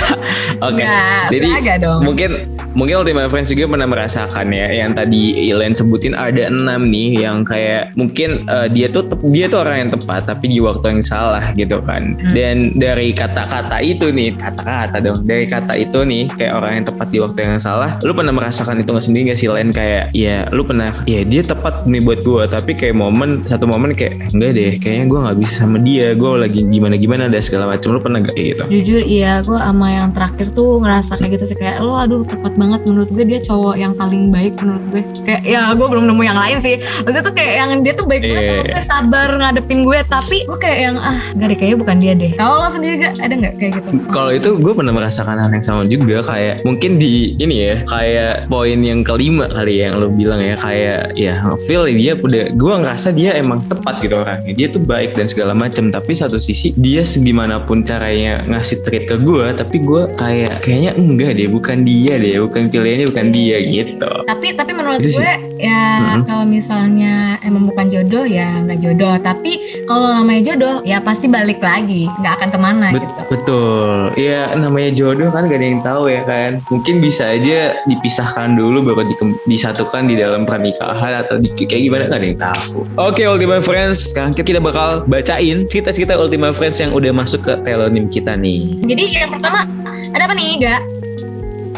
Oke. 0.66 0.78
Nggak, 0.78 1.28
Jadi, 1.28 1.48
agak 1.52 1.76
dong 1.82 2.00
Mungkin 2.02 2.30
mungkin 2.72 2.94
Ultima 3.00 3.26
Friends 3.26 3.48
juga 3.48 3.66
pernah 3.66 3.88
merasakan 3.88 4.46
ya 4.52 4.68
yang 4.70 4.92
tadi 4.92 5.50
Ilen 5.50 5.72
sebutin 5.72 6.12
ada 6.12 6.46
enam 6.46 6.86
nih 6.86 7.24
yang 7.24 7.42
kayak 7.42 7.90
mungkin 7.94 8.44
eh, 8.46 8.68
dia 8.70 8.86
tuh 8.86 9.02
dia 9.26 9.48
tuh 9.48 9.64
orang 9.64 9.88
yang 9.88 9.90
tepat 9.92 10.28
tapi 10.28 10.46
di 10.46 10.62
waktu 10.62 10.94
yang 10.94 11.02
salah 11.02 11.50
gitu 11.52 11.82
kan. 11.82 12.14
Hmm. 12.14 12.32
Dan 12.32 12.56
dari 12.76 13.10
kata-kata 13.10 13.82
itu 13.82 14.08
nih 14.08 14.30
kata-kata 14.32 15.02
dong 15.02 15.24
dari 15.24 15.44
kata 15.44 15.54
itu 15.76 15.98
nih 16.02 16.24
kayak 16.34 16.52
orang 16.56 16.72
yang 16.80 16.84
tepat 16.88 17.08
di 17.12 17.18
waktu 17.20 17.38
yang 17.44 17.60
salah. 17.60 17.98
Lu 18.02 18.12
pernah 18.12 18.32
merasakan 18.32 18.80
itu 18.80 18.90
nggak 18.92 19.06
sendiri 19.06 19.22
gak 19.32 19.38
sih 19.40 19.48
Len 19.50 19.70
kayak 19.72 20.12
ya 20.12 20.48
lu 20.52 20.62
pernah 20.64 20.92
ya 21.08 21.22
dia 21.22 21.42
tepat 21.44 21.84
nih 21.86 22.02
buat 22.02 22.20
gua 22.24 22.42
tapi 22.48 22.74
kayak 22.76 22.96
momen 22.96 23.44
satu 23.44 23.68
momen 23.68 23.92
kayak 23.92 24.32
enggak 24.32 24.50
deh 24.56 24.72
kayaknya 24.80 25.04
gua 25.08 25.18
nggak 25.30 25.38
bisa 25.42 25.54
sama 25.64 25.78
dia 25.82 26.12
gua 26.16 26.46
lagi 26.46 26.60
gimana 26.66 26.94
gimana 26.96 27.28
ada 27.28 27.38
segala 27.40 27.74
macam 27.74 27.94
lu 27.94 28.00
pernah 28.00 28.18
gak 28.22 28.34
kayak 28.36 28.48
gitu? 28.52 28.64
jujur 28.70 29.02
iya 29.06 29.40
gue 29.40 29.58
sama 29.58 29.86
yang 29.88 30.08
terakhir 30.12 30.46
tuh 30.52 30.82
ngerasa 30.82 31.12
kayak 31.16 31.30
gitu 31.38 31.44
sih 31.54 31.56
kayak 31.58 31.80
lo 31.80 31.96
aduh 31.96 32.22
tepat 32.26 32.52
banget 32.54 32.80
menurut 32.84 33.08
gue 33.12 33.24
dia 33.24 33.40
cowok 33.42 33.74
yang 33.78 33.92
paling 33.96 34.28
baik 34.30 34.54
menurut 34.60 34.84
gue 34.92 35.02
kayak 35.24 35.42
ya 35.46 35.72
gue 35.72 35.86
belum 35.86 36.04
nemu 36.10 36.22
yang 36.22 36.38
lain 36.38 36.58
sih 36.60 36.76
maksudnya 37.02 37.24
tuh 37.24 37.34
kayak 37.34 37.54
yang 37.56 37.70
dia 37.82 37.92
tuh 37.96 38.06
baik 38.06 38.22
banget 38.22 38.42
Iya, 38.46 38.50
sama 38.52 38.62
iya. 38.62 38.72
gue 38.72 38.82
sabar 38.84 39.28
ngadepin 39.40 39.80
gue 39.86 39.98
tapi 40.06 40.36
gue 40.44 40.58
kayak 40.58 40.78
yang 40.90 40.96
ah 41.00 41.18
gak 41.36 41.46
deh 41.50 41.56
kayaknya 41.56 41.78
bukan 41.80 41.96
dia 41.98 42.12
deh 42.12 42.30
kalau 42.36 42.54
lo 42.62 42.68
sendiri 42.68 42.94
gak 43.00 43.14
ada 43.20 43.34
nggak 43.34 43.54
kayak 43.58 43.72
gitu 43.80 43.88
Kalau 44.12 44.30
itu 44.32 44.50
gue 44.58 44.72
pernah 44.76 44.92
merasakan 44.94 45.36
hal 45.46 45.52
yang 45.52 45.62
sama 45.64 45.82
juga 45.86 46.16
kayak 46.20 46.62
mungkin 46.62 46.98
di 46.98 47.38
ini 47.38 47.56
ya 47.62 47.74
kayak 47.86 48.34
poin 48.46 48.78
yang 48.78 49.00
kelima 49.00 49.46
kali 49.46 49.78
ya 49.78 49.82
yang 49.86 49.94
lo 49.96 50.10
bilang 50.10 50.40
ya 50.40 50.54
kayak 50.56 51.14
ya 51.14 51.32
feel 51.62 51.86
dia 51.86 52.12
udah 52.14 52.50
gue 52.50 52.74
ngerasa 52.76 53.08
dia 53.10 53.30
emang 53.34 53.62
tepat 53.64 54.02
gitu 54.02 54.14
orangnya. 54.16 54.52
Dia 54.52 54.66
tuh 54.68 54.82
baik 54.82 55.14
dan 55.14 55.26
segala 55.26 55.54
macam 55.54 55.88
tapi 55.88 56.12
satu 56.12 56.36
sisi 56.36 56.74
dia 56.74 57.00
segimanapun 57.00 57.80
caranya 57.80 58.42
ngasih 58.44 58.82
treat 58.82 59.06
ke 59.06 59.16
gue 59.16 59.46
tapi 59.54 59.78
gue 59.78 60.10
kayak 60.14 60.58
kayaknya 60.60 60.92
enggak 60.92 61.32
deh 61.32 61.46
bukan 61.46 61.78
dia 61.80 62.14
deh 62.16 62.36
bukan 62.40 62.66
pilihannya 62.66 63.06
bukan 63.06 63.26
dia 63.30 63.56
gitu. 63.60 64.10
Tapi 64.24 64.46
tapi 64.52 64.72
menurut 64.72 64.98
Itu 64.98 65.10
sih. 65.12 65.22
gue 65.22 65.32
ya 65.58 65.84
Mhm. 66.16 66.22
kalau 66.24 66.44
misalnya 66.44 67.14
emang 67.40 67.64
bukan 67.64 67.86
jodoh 67.86 68.26
ya 68.26 68.58
nggak 68.60 68.78
jodoh. 68.80 69.14
Tapi 69.18 69.52
kalau 69.84 70.10
namanya 70.12 70.42
jodoh 70.44 70.76
ya 70.82 70.98
pasti 70.98 71.26
balik 71.26 71.60
lagi 71.60 72.10
nggak 72.12 72.32
akan 72.34 72.48
ke 72.48 72.58
mana 72.58 72.86
Bet- 72.90 73.02
gitu. 73.02 73.22
betul. 73.30 73.88
Ya 74.16 74.50
namanya 74.52 74.90
jodoh 74.92 75.28
kan 75.36 75.52
gak 75.52 75.60
ada 75.60 75.66
yang 75.68 75.82
tahu 75.84 76.04
ya 76.08 76.22
kan 76.24 76.50
mungkin 76.72 77.04
bisa 77.04 77.36
aja 77.36 77.76
dipisahkan 77.84 78.56
dulu 78.56 78.80
baru 78.80 79.04
di- 79.04 79.36
disatukan 79.44 80.08
di 80.08 80.16
dalam 80.16 80.48
pernikahan 80.48 81.20
atau 81.20 81.36
di, 81.36 81.52
kayak 81.52 81.82
gimana 81.84 82.02
gak 82.08 82.18
ada 82.18 82.26
yang 82.26 82.40
tahu 82.40 82.78
oke 82.96 83.20
Ultimate 83.20 83.60
Friends 83.60 84.16
sekarang 84.16 84.32
kita 84.32 84.58
bakal 84.58 85.04
bacain 85.04 85.68
cerita-cerita 85.68 86.16
Ultimate 86.16 86.56
Friends 86.56 86.80
yang 86.80 86.96
udah 86.96 87.12
masuk 87.12 87.44
ke 87.44 87.52
telonim 87.60 88.08
kita 88.08 88.32
nih 88.32 88.80
jadi 88.88 89.28
yang 89.28 89.30
pertama 89.36 89.68
ada 90.16 90.24
apa 90.24 90.34
nih 90.34 90.64
gak 90.64 90.82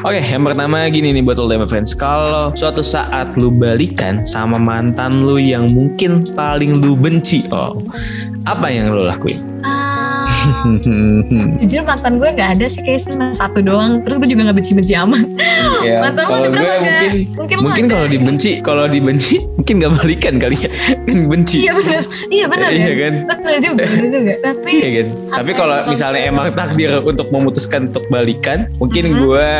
Oke, 0.06 0.22
yang 0.22 0.46
pertama 0.46 0.86
gini 0.94 1.10
nih 1.10 1.26
buat 1.26 1.42
Ultimate 1.42 1.66
Friends. 1.66 1.90
Kalau 1.90 2.54
suatu 2.54 2.86
saat 2.86 3.34
lu 3.34 3.50
balikan 3.50 4.22
sama 4.22 4.54
mantan 4.54 5.26
lu 5.26 5.42
yang 5.42 5.74
mungkin 5.74 6.22
paling 6.38 6.78
lu 6.78 6.94
benci, 6.94 7.50
oh, 7.50 7.82
apa 8.46 8.70
yang 8.70 8.94
lu 8.94 9.10
lakuin? 9.10 9.42
Ah, 9.66 9.77
jujur 11.60 11.82
mantan 11.82 12.16
gue 12.16 12.28
nggak 12.28 12.50
ada 12.54 12.66
sih 12.66 12.80
kayak 12.80 13.04
cuma 13.04 13.30
satu 13.32 13.60
doang 13.60 14.00
terus 14.00 14.16
gue 14.16 14.28
juga 14.28 14.48
nggak 14.48 14.56
benci-benci 14.56 14.94
amat 14.96 15.24
Ya, 15.78 16.02
mantan 16.02 16.26
lo 16.26 16.30
kalau 16.32 16.48
gue 16.48 16.58
gak? 16.58 16.80
mungkin 16.80 17.12
mungkin, 17.38 17.56
mungkin 17.62 17.84
kalau 17.86 18.06
dibenci, 18.08 18.50
kalau 18.60 18.84
dibenci 18.84 19.34
mungkin 19.58 19.74
gak 19.78 19.92
balikan 19.94 20.34
kali 20.36 20.56
ya, 20.58 20.70
kan 21.06 21.18
benci. 21.24 21.56
iya 21.60 21.72
benar 21.72 22.02
iya 22.28 22.46
benar 22.46 22.68
Iya 22.68 22.82
ya 22.82 22.94
kan? 22.98 23.14
benar 23.28 23.56
juga 23.58 23.74
benar 23.86 24.06
juga 24.08 24.32
tapi 24.42 24.70
Iya 24.70 24.88
kan? 24.90 25.06
Tapi 25.30 25.50
kalau 25.54 25.76
misalnya 25.86 26.20
emang 26.24 26.46
takdir 26.50 26.90
untuk 27.00 27.26
memutuskan 27.28 27.80
untuk 27.88 28.04
balikan, 28.08 28.58
mungkin 28.76 29.04
Mhm. 29.08 29.14
gue 29.18 29.50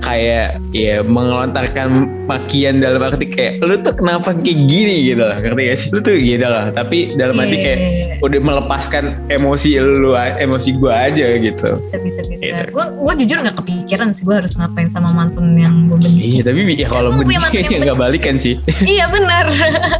kayak 0.00 0.46
ya 0.70 0.94
mengelontarkan 1.02 1.88
makian 2.24 2.78
dalam 2.78 3.02
arti 3.02 3.26
kayak 3.26 3.60
lu 3.60 3.76
tuh 3.78 3.94
kenapa 3.94 4.32
kayak 4.34 4.58
gini 4.64 4.96
gitu 5.04 5.22
lah, 5.22 5.36
ngerti 5.36 5.62
gak 5.62 5.76
sih? 5.76 5.88
Lu 5.90 6.00
tuh 6.00 6.16
gitu 6.16 6.42
lah. 6.42 6.64
Tapi 6.70 6.98
dalam 7.12 7.36
arti 7.36 7.52
Iya, 7.52 7.62
kayak 7.62 7.78
iya, 7.78 7.90
iya. 7.92 8.14
udah 8.18 8.40
melepaskan 8.42 9.04
emosi 9.28 9.70
lu, 9.78 10.12
emosi 10.36 10.74
gue 10.74 10.90
aja 10.90 11.26
gitu. 11.38 11.70
bisa 11.84 11.98
bisa 12.02 12.20
bisa 12.26 12.42
Iya. 12.42 12.60
gue 12.68 12.84
gue 12.90 13.14
jujur 13.24 13.38
nggak 13.42 13.56
kepikiran 13.56 14.08
sih 14.10 14.22
gue 14.22 14.34
harus 14.34 14.52
ngapain 14.54 14.88
sama 14.88 15.10
mantan 15.10 15.54
yang 15.54 15.86
gue 15.86 15.98
benci. 15.98 16.38
Iya, 16.38 16.42
tapi 16.42 16.60
ya 16.74 16.88
kalau 16.88 17.10
benci 17.14 17.74
nggak 17.86 17.96
balikan 17.96 18.34
sih. 18.36 18.54
iya 18.82 19.06
benar 19.06 19.46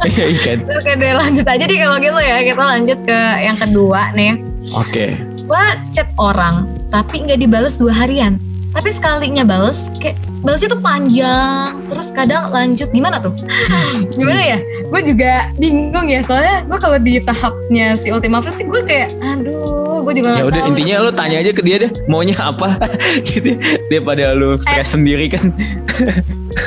Iya 0.03 0.25
kan? 0.43 0.57
oke 0.77 0.91
deh 0.93 1.13
lanjut 1.13 1.45
aja 1.45 1.63
deh 1.63 1.77
kalau 1.77 1.97
gitu 1.97 2.19
ya. 2.19 2.37
Kita 2.43 2.63
lanjut 2.63 2.99
ke 3.03 3.19
yang 3.39 3.57
kedua 3.57 4.01
nih. 4.11 4.35
Oke. 4.73 5.07
gue 5.47 5.63
chat 5.95 6.11
orang 6.19 6.67
tapi 6.91 7.23
nggak 7.23 7.39
dibales 7.39 7.79
dua 7.79 7.95
harian. 7.95 8.35
Tapi 8.75 8.91
sekalinya 8.91 9.41
bales 9.41 9.87
kayak 9.97 10.19
balesnya 10.43 10.69
tuh 10.69 10.81
panjang. 10.83 11.71
Terus 11.87 12.11
kadang 12.11 12.51
lanjut 12.51 12.91
gimana 12.91 13.17
tuh? 13.17 13.31
Gimana 14.19 14.43
ya? 14.43 14.59
Gue 14.85 15.01
juga 15.01 15.49
bingung 15.55 16.05
ya. 16.05 16.19
Soalnya 16.21 16.67
gue 16.67 16.77
kalau 16.77 16.99
di 16.99 17.17
tahapnya 17.19 17.95
si 17.95 18.11
Ultima 18.11 18.43
Friends 18.43 18.59
sih 18.59 18.67
gue 18.67 18.81
kayak 18.83 19.15
aduh 19.23 19.86
gue 19.99 20.13
juga 20.15 20.29
Ya 20.33 20.45
udah 20.45 20.61
intinya 20.65 20.95
lu 20.99 21.11
tanya 21.11 21.37
aja 21.37 21.49
ke 21.49 21.61
dia 21.61 21.77
deh 21.79 21.91
maunya 22.05 22.35
apa 22.35 22.77
gitu 23.27 23.55
daripada 23.87 24.31
lu 24.31 24.55
stres 24.55 24.89
sendiri 24.89 25.27
kan. 25.27 25.49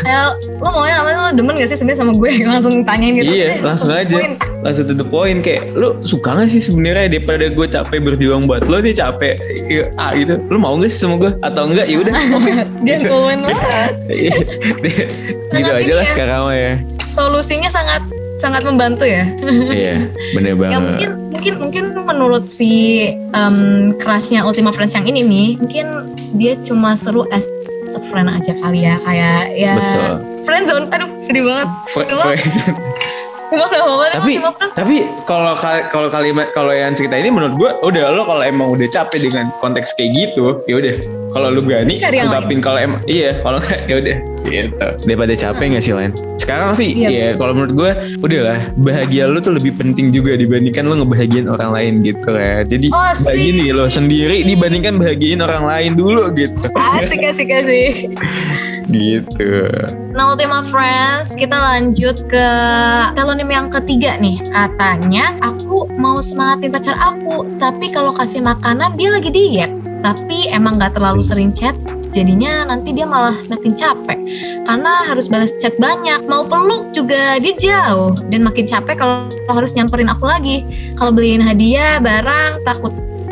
El, 0.02 0.26
lo 0.56 0.70
maunya 0.70 0.96
apa 0.96 1.08
lo 1.10 1.30
demen 1.32 1.54
gak 1.54 1.66
sih 1.66 1.76
sebenarnya 1.76 2.00
sama 2.00 2.12
gue 2.14 2.30
langsung 2.48 2.74
tanyain 2.80 3.14
gitu 3.16 3.26
Iya, 3.28 3.46
Eh, 3.48 3.58
langsung 3.60 3.90
aja. 3.90 4.06
poin. 4.12 4.34
langsung 4.60 4.84
to 4.84 4.94
the 4.94 5.02
point 5.02 5.40
kayak 5.40 5.72
lu 5.72 5.98
suka 6.00 6.30
gak 6.32 6.48
sih 6.48 6.58
sebenarnya 6.58 7.08
daripada 7.08 7.46
gue 7.46 7.66
capek 7.66 7.98
berjuang 8.02 8.44
buat 8.44 8.64
lo 8.64 8.78
dia 8.78 8.94
capek 8.94 9.34
ya, 9.66 9.88
ah 9.96 10.12
gitu 10.12 10.36
lu 10.46 10.56
mau 10.56 10.76
gak 10.76 10.88
sih 10.88 11.00
sama 11.00 11.16
gue 11.18 11.32
atau 11.40 11.62
enggak 11.64 11.86
ya 11.86 11.96
udah 11.98 12.12
oke. 12.36 12.52
gentleman 12.82 13.38
banget 13.44 13.92
Iya, 14.06 14.34
gitu 15.50 15.66
Sangat 15.66 15.80
aja 15.80 15.92
lah 15.92 16.02
ya. 16.02 16.10
sekarang 16.10 16.40
ya 16.50 16.72
solusinya 17.02 17.68
sangat 17.68 18.02
sangat 18.40 18.64
membantu 18.64 19.04
ya. 19.04 19.28
Iya 19.70 20.08
bener 20.34 20.54
banget. 20.56 20.72
ya 20.72 20.78
mungkin 20.80 21.10
mungkin 21.30 21.54
mungkin 21.60 21.84
menurut 22.02 22.48
si 22.48 23.04
um, 23.30 23.92
kerasnya 23.94 24.42
Ultima 24.42 24.72
Friends 24.72 24.92
yang 24.92 25.04
ini 25.04 25.20
nih 25.22 25.48
mungkin 25.56 25.86
dia 26.34 26.56
cuma 26.60 26.96
seru 26.96 27.28
as 27.28 27.44
a 27.90 28.00
friend 28.02 28.26
aja 28.26 28.54
kali 28.56 28.82
ya 28.82 28.96
kayak 29.02 29.40
ya 29.52 29.72
betul. 29.74 30.12
friendzone 30.42 30.86
aduh 30.88 31.10
sedih 31.22 31.42
banget. 31.44 31.68
Fre- 31.86 32.08
Cuma- 32.08 32.34
cuma 33.50 33.64
gak 33.66 33.80
apa-apa 33.80 34.04
deh, 34.04 34.14
tapi 34.16 34.32
cuma 34.36 34.50
tapi 34.70 34.96
kalau 35.22 35.52
kal- 35.54 35.86
kalau 35.88 36.08
kalimat 36.08 36.46
kalau 36.50 36.70
yang 36.70 36.94
cerita 36.94 37.14
ini 37.14 37.28
menurut 37.28 37.54
gue 37.54 37.70
udah 37.82 38.04
lo 38.08 38.22
kalau 38.24 38.42
emang 38.42 38.70
udah 38.70 38.86
capek 38.86 39.18
dengan 39.22 39.50
konteks 39.58 39.92
kayak 39.92 40.10
gitu 40.14 40.62
ya 40.64 40.76
udah. 40.76 40.94
Kalau 41.30 41.46
lu 41.46 41.62
berani 41.62 41.94
ungkapin 41.94 42.58
kalau 42.58 42.78
emang 42.80 43.00
iya 43.06 43.38
kalau 43.38 43.58
enggak 43.58 43.80
ya 43.84 43.94
udah. 43.96 44.16
Gitu. 44.40 44.86
Daripada 45.04 45.32
capek 45.32 45.64
nggak 45.68 45.84
sih 45.84 45.92
lain 45.92 46.12
sekarang 46.40 46.72
sih 46.72 46.96
Iya. 46.96 47.08
ya 47.12 47.28
kalau 47.36 47.52
menurut 47.52 47.74
gue 47.76 47.90
udahlah 48.18 48.72
bahagia 48.74 49.28
lu 49.28 49.38
tuh 49.38 49.52
lebih 49.52 49.76
penting 49.76 50.08
juga 50.08 50.34
dibandingkan 50.34 50.82
lu 50.82 50.98
ngebahagiain 50.98 51.46
orang 51.46 51.70
lain 51.70 51.92
gitu 52.00 52.32
ya 52.32 52.64
jadi 52.64 52.86
Oh, 52.90 52.98
bahagiain 52.98 53.54
diri 53.54 53.70
lo 53.70 53.86
sendiri 53.86 54.42
dibandingkan 54.42 54.96
bahagiain 54.96 55.38
orang 55.38 55.68
lain 55.68 55.92
dulu 55.94 56.32
gitu. 56.32 56.66
Asik 56.74 57.22
asik 57.22 57.46
asik 57.46 57.94
gitu. 58.90 59.70
Nah 60.10 60.34
Ultima 60.34 60.66
Friends 60.66 61.38
kita 61.38 61.54
lanjut 61.54 62.26
ke 62.26 62.46
telonim 63.14 63.48
yang 63.48 63.68
ketiga 63.70 64.18
nih. 64.18 64.42
Katanya 64.50 65.38
aku 65.40 65.86
mau 65.96 66.18
semangatin 66.18 66.74
pacar 66.74 66.98
aku 66.98 67.46
Tapi 67.62 67.94
kalau 67.94 68.10
kasih 68.10 68.42
makanan 68.42 68.98
dia 68.98 69.10
lagi 69.14 69.30
diet. 69.30 69.70
Tapi 70.00 70.48
emang 70.50 70.80
gak 70.80 70.96
terlalu 70.96 71.22
sering 71.22 71.54
chat 71.54 71.76
Jadinya 72.10 72.66
nanti 72.66 72.90
dia 72.90 73.06
malah 73.06 73.38
makin 73.46 73.70
capek. 73.78 74.18
Karena 74.66 75.06
harus 75.06 75.30
balas 75.30 75.54
chat 75.62 75.78
banyak 75.78 76.26
Mau 76.26 76.42
peluk 76.42 76.90
juga 76.90 77.38
dia 77.38 77.54
jauh. 77.54 78.18
Dan 78.26 78.42
makin 78.42 78.66
capek 78.66 78.98
kalau 78.98 79.30
harus 79.46 79.72
nyamperin 79.78 80.10
aku 80.10 80.26
lagi. 80.26 80.66
Kalau 80.98 81.14
beliin 81.14 81.42
hadiah 81.42 82.02
barang 82.02 82.66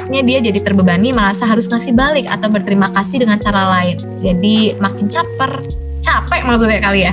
takutnya 0.08 0.24
dia 0.24 0.40
jadi 0.40 0.64
terbebani 0.64 1.12
merasa 1.12 1.44
harus 1.44 1.68
ngasih 1.68 1.92
balik 1.92 2.24
atau 2.32 2.48
berterima 2.48 2.88
kasih 2.96 3.28
dengan 3.28 3.36
cara 3.36 3.76
lain. 3.76 4.00
Jadi 4.16 4.72
makin 4.80 5.04
caper, 5.04 5.60
capek 6.00 6.48
maksudnya 6.48 6.80
kali 6.80 7.04
ya. 7.04 7.12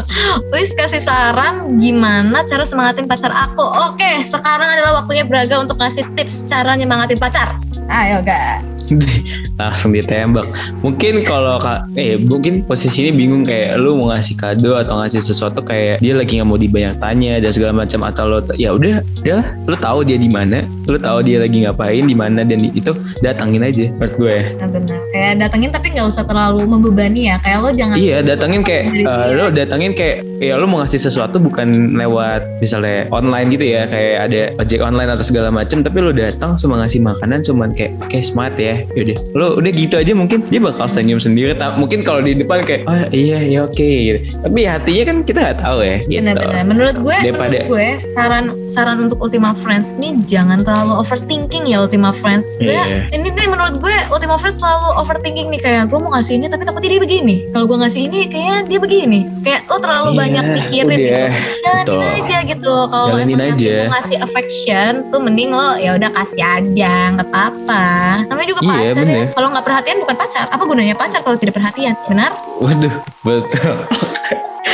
Please 0.48 0.72
kasih 0.72 1.04
saran 1.04 1.76
gimana 1.76 2.40
cara 2.48 2.64
semangatin 2.64 3.04
pacar 3.04 3.28
aku. 3.28 3.92
Oke, 3.92 4.24
sekarang 4.24 4.72
adalah 4.72 5.04
waktunya 5.04 5.28
Braga 5.28 5.60
untuk 5.60 5.76
kasih 5.76 6.08
tips 6.16 6.48
cara 6.48 6.80
nyemangatin 6.80 7.20
pacar. 7.20 7.60
Ayo 7.92 8.24
guys. 8.24 8.64
langsung 9.60 9.92
ditembak 9.92 10.48
mungkin 10.80 11.20
kalau 11.22 11.60
ka- 11.60 11.84
eh 11.94 12.16
mungkin 12.16 12.64
posisi 12.64 13.04
ini 13.04 13.12
bingung 13.12 13.44
kayak 13.44 13.76
lu 13.76 14.00
mau 14.00 14.12
ngasih 14.12 14.34
kado 14.34 14.76
atau 14.76 14.96
ngasih 14.98 15.20
sesuatu 15.20 15.60
kayak 15.60 16.00
dia 16.00 16.16
lagi 16.16 16.40
nggak 16.40 16.48
mau 16.48 16.56
dibanyak 16.56 16.96
tanya 16.96 17.36
dan 17.38 17.50
segala 17.52 17.72
macam 17.76 18.00
atau 18.02 18.24
lo 18.24 18.38
ya 18.56 18.72
udah 18.72 19.04
udah 19.22 19.42
lu 19.68 19.76
tahu 19.76 20.00
dia 20.02 20.16
di 20.16 20.30
mana 20.32 20.64
lu 20.88 20.96
tahu 20.96 21.20
dia 21.20 21.42
lagi 21.42 21.62
ngapain 21.62 22.02
di 22.02 22.16
mana 22.16 22.42
dan 22.42 22.58
itu 22.64 22.90
datangin 23.20 23.62
aja 23.62 23.86
menurut 23.92 24.14
gue 24.16 24.36
Nah 24.56 24.68
benar. 24.68 24.98
Kayak 25.10 25.32
datengin 25.42 25.70
tapi 25.70 25.86
nggak 25.90 26.06
usah 26.06 26.24
terlalu 26.24 26.62
membebani 26.64 27.28
ya. 27.28 27.36
Kayak 27.42 27.58
lo 27.60 27.70
jangan. 27.74 27.96
Iya, 27.98 28.18
datangin 28.22 28.62
kayak 28.62 28.84
dia. 28.94 29.04
lo 29.34 29.46
datangin 29.50 29.92
kayak 29.92 30.16
ya 30.38 30.54
lo 30.56 30.64
mau 30.64 30.80
ngasih 30.80 31.00
sesuatu 31.02 31.36
bukan 31.36 31.98
lewat 31.98 32.62
misalnya 32.62 33.10
online 33.10 33.52
gitu 33.52 33.66
ya, 33.66 33.84
kayak 33.84 34.14
ada 34.30 34.40
ojek 34.56 34.80
online 34.80 35.10
atau 35.12 35.24
segala 35.26 35.48
macam, 35.52 35.84
tapi 35.84 35.98
lo 36.00 36.12
datang 36.14 36.56
cuma 36.56 36.80
ngasih 36.80 37.00
makanan 37.02 37.44
cuman 37.44 37.68
kayak 37.74 37.92
kayak 38.08 38.24
smart 38.24 38.54
ya. 38.56 38.80
Yaudah, 38.94 39.18
lo 39.34 39.46
udah 39.56 39.70
gitu 39.70 39.94
aja 39.96 40.12
mungkin 40.12 40.46
dia 40.46 40.60
bakal 40.60 40.86
senyum 40.86 41.18
sendiri. 41.18 41.52
Mungkin 41.56 42.02
kalau 42.02 42.20
di 42.20 42.34
depan 42.34 42.62
kayak 42.62 42.84
oh 42.84 43.08
iya 43.10 43.40
ya 43.40 43.64
oke 43.64 43.80
gitu. 43.80 44.18
Tapi 44.38 44.58
hatinya 44.62 45.02
kan 45.04 45.16
kita 45.22 45.38
nggak 45.40 45.58
tahu 45.58 45.78
ya 45.80 45.96
gitu. 46.02 46.20
Benar-benar. 46.20 46.62
Menurut 46.62 46.96
gue, 46.96 47.16
Daripada- 47.16 47.50
menurut 47.50 47.68
gue 47.68 47.86
saran 48.12 48.44
saran 48.68 48.98
untuk 49.02 49.18
Ultima 49.18 49.50
Friends 49.52 49.96
nih 49.96 50.12
jangan 50.24 50.62
terlalu 50.62 50.94
overthinking 50.96 51.64
ya 51.66 51.80
Ultima 51.80 52.10
Friends. 52.12 52.46
Gue 52.56 52.70
Iya. 52.70 53.10
ini 53.10 53.28
nih 53.30 53.48
menurut 53.48 53.74
gue 53.76 53.94
Ultima 54.08 54.36
Friends 54.36 54.58
selalu 54.58 54.88
overthinking 54.96 55.48
nih 55.48 55.60
kayak 55.60 55.82
gue 55.88 55.98
mau 55.98 56.12
ngasih 56.12 56.36
ini 56.36 56.46
tapi 56.46 56.62
takutnya 56.62 56.90
dia 56.90 57.00
begini. 57.00 57.36
Kalau 57.50 57.64
gue 57.66 57.78
ngasih 57.78 58.00
ini 58.04 58.20
kayaknya 58.26 58.58
dia 58.66 58.78
begini. 58.78 59.20
Kayak 59.40 59.60
lo 59.66 59.76
terlalu 59.78 60.08
Iya, 60.10 60.18
banyak 60.18 60.44
pikirin 60.54 60.88
gitu. 60.90 61.24
Jalanin 61.60 61.84
Betul. 61.84 62.00
aja 62.20 62.38
gitu. 62.44 62.74
Kalau 62.86 63.06
emang 63.16 63.40
aja. 63.48 63.74
mau 63.80 63.92
ngasih 63.92 64.16
affection 64.20 64.90
tuh 65.08 65.20
mending 65.20 65.50
lo 65.50 65.70
ya 65.76 65.90
udah 65.94 66.10
kasih 66.12 66.42
aja 66.42 66.92
nggak 67.14 67.28
apa-apa. 67.28 67.86
Namanya 68.26 68.48
juga 68.48 68.60
Iya, 68.60 68.70
pacar 68.70 69.06
ya. 69.06 69.24
Kalau 69.30 69.48
nggak 69.48 69.64
perhatian 69.64 69.96
bukan 69.98 70.16
pacar. 70.16 70.46
Apa 70.46 70.62
gunanya 70.62 70.94
pacar 70.94 71.20
kalau 71.20 71.36
tidak 71.36 71.54
perhatian? 71.54 71.94
Benar? 72.06 72.30
Waduh, 72.58 72.94
betul. 73.20 73.76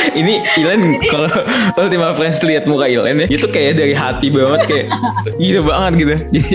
Ini 0.07 0.39
Ilen 0.57 0.97
kalau 1.03 1.27
Ultima 1.75 2.13
Friends 2.13 2.39
lihat 2.41 2.63
muka 2.63 2.87
Ilen 2.87 3.17
ya, 3.17 3.27
itu 3.27 3.43
kayak 3.45 3.75
dari 3.75 3.91
hati 3.91 4.29
banget 4.29 4.61
kayak 4.65 4.85
gitu 5.37 5.59
banget 5.61 5.91
gitu. 5.95 6.15
Jadi 6.31 6.53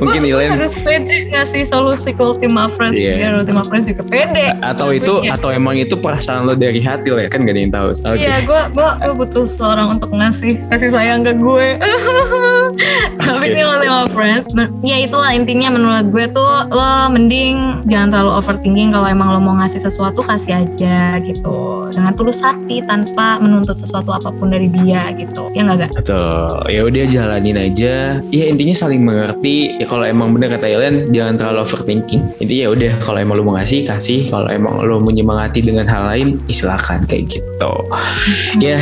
mungkin 0.00 0.20
Gua- 0.24 0.48
harus 0.48 0.74
pede 0.76 1.28
ngasih 1.28 1.62
solusi 1.64 2.10
ke 2.10 2.22
Ultima 2.22 2.66
Friends 2.68 2.96
Iya. 2.96 3.12
biar 3.16 3.32
Ultima 3.36 3.62
Friends 3.62 3.86
juga 3.86 4.02
pede. 4.02 4.54
atau 4.56 4.90
itu 4.90 5.12
Ngakuinnya. 5.12 5.34
atau 5.34 5.48
emang 5.50 5.76
itu 5.76 5.94
perasaan 5.94 6.46
lo 6.46 6.54
dari 6.54 6.80
hati 6.80 7.08
lo 7.10 7.18
ya 7.18 7.28
kan 7.28 7.42
gak 7.42 7.52
ada 7.52 7.60
yang 7.60 7.72
tahu. 7.72 7.88
Iya, 8.12 8.34
gue 8.42 8.60
gua, 8.72 8.90
gua 8.96 9.12
butuh 9.14 9.44
seorang 9.44 9.88
untuk 9.92 10.10
ngasih 10.10 10.52
kasih 10.66 10.90
sayang 10.90 11.20
ke 11.20 11.32
gue. 11.34 11.66
Tapi 13.16 13.52
ini 13.52 13.62
Ultima 13.64 14.06
Friends, 14.12 14.52
men- 14.52 14.72
ya 14.84 15.00
itulah 15.00 15.32
intinya 15.32 15.72
menurut 15.72 16.12
gue 16.12 16.26
tuh 16.30 16.52
lo 16.70 17.10
mending 17.10 17.84
jangan 17.88 18.08
terlalu 18.12 18.32
overthinking 18.38 18.90
kalau 18.94 19.08
emang 19.08 19.28
lo 19.32 19.40
mau 19.40 19.54
ngasih 19.60 19.80
sesuatu 19.82 20.20
kasih 20.22 20.66
aja 20.66 21.20
gitu 21.22 21.88
dengan 21.92 22.12
tulus 22.12 22.42
hati 22.42 22.82
tanpa 22.84 23.38
menuntut 23.38 23.78
sesuatu 23.78 24.10
apa 24.12 24.34
pun 24.34 24.50
dari 24.50 24.68
dia 24.68 25.12
gitu. 25.14 25.48
Ya 25.54 25.64
nggak 25.64 25.76
gak? 25.86 25.90
Betul. 26.02 26.60
Ya 26.68 26.80
udah 26.84 27.04
jalanin 27.06 27.56
aja. 27.56 27.94
Ya 28.32 28.44
intinya 28.50 28.74
saling 28.74 29.02
mengerti. 29.06 29.78
Ya 29.78 29.86
kalau 29.86 30.04
emang 30.04 30.34
bener 30.34 30.52
kata 30.58 30.66
Ilen 30.66 31.14
jangan 31.14 31.38
terlalu 31.38 31.58
overthinking. 31.62 32.22
Intinya 32.42 32.62
ya 32.66 32.70
udah 32.72 32.92
kalau 33.00 33.18
emang 33.22 33.34
lu 33.38 33.44
mau 33.46 33.54
ngasih 33.56 33.86
kasih. 33.86 34.28
Kalau 34.28 34.50
emang 34.50 34.82
lu 34.82 34.98
menyemangati 35.00 35.62
dengan 35.62 35.86
hal 35.86 36.02
lain, 36.10 36.28
ya 36.50 36.54
silakan 36.66 37.06
kayak 37.06 37.38
gitu. 37.38 37.72
Ya 38.58 38.80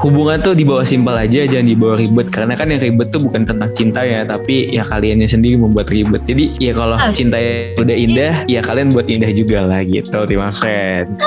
hubungan 0.00 0.40
tuh 0.40 0.56
dibawa 0.56 0.82
simpel 0.82 1.14
aja, 1.14 1.44
jangan 1.44 1.66
dibawa 1.68 1.94
ribet. 2.00 2.26
Karena 2.32 2.56
kan 2.56 2.72
yang 2.72 2.80
ribet 2.80 3.12
tuh 3.12 3.20
bukan 3.20 3.35
tentang 3.44 3.68
cinta 3.74 4.00
ya, 4.06 4.24
tapi 4.24 4.72
ya 4.72 4.86
kaliannya 4.86 5.28
sendiri 5.28 5.60
membuat 5.60 5.90
ribet. 5.92 6.22
Jadi 6.24 6.56
ya 6.56 6.72
kalau 6.72 6.96
Asik. 6.96 7.26
cinta 7.26 7.36
udah 7.76 7.96
indah, 7.96 8.34
ya 8.48 8.60
kalian 8.62 8.94
buat 8.94 9.10
indah 9.10 9.30
juga 9.34 9.66
lah 9.66 9.82
gitu. 9.84 10.24
Terima 10.24 10.54
friends. 10.54 11.20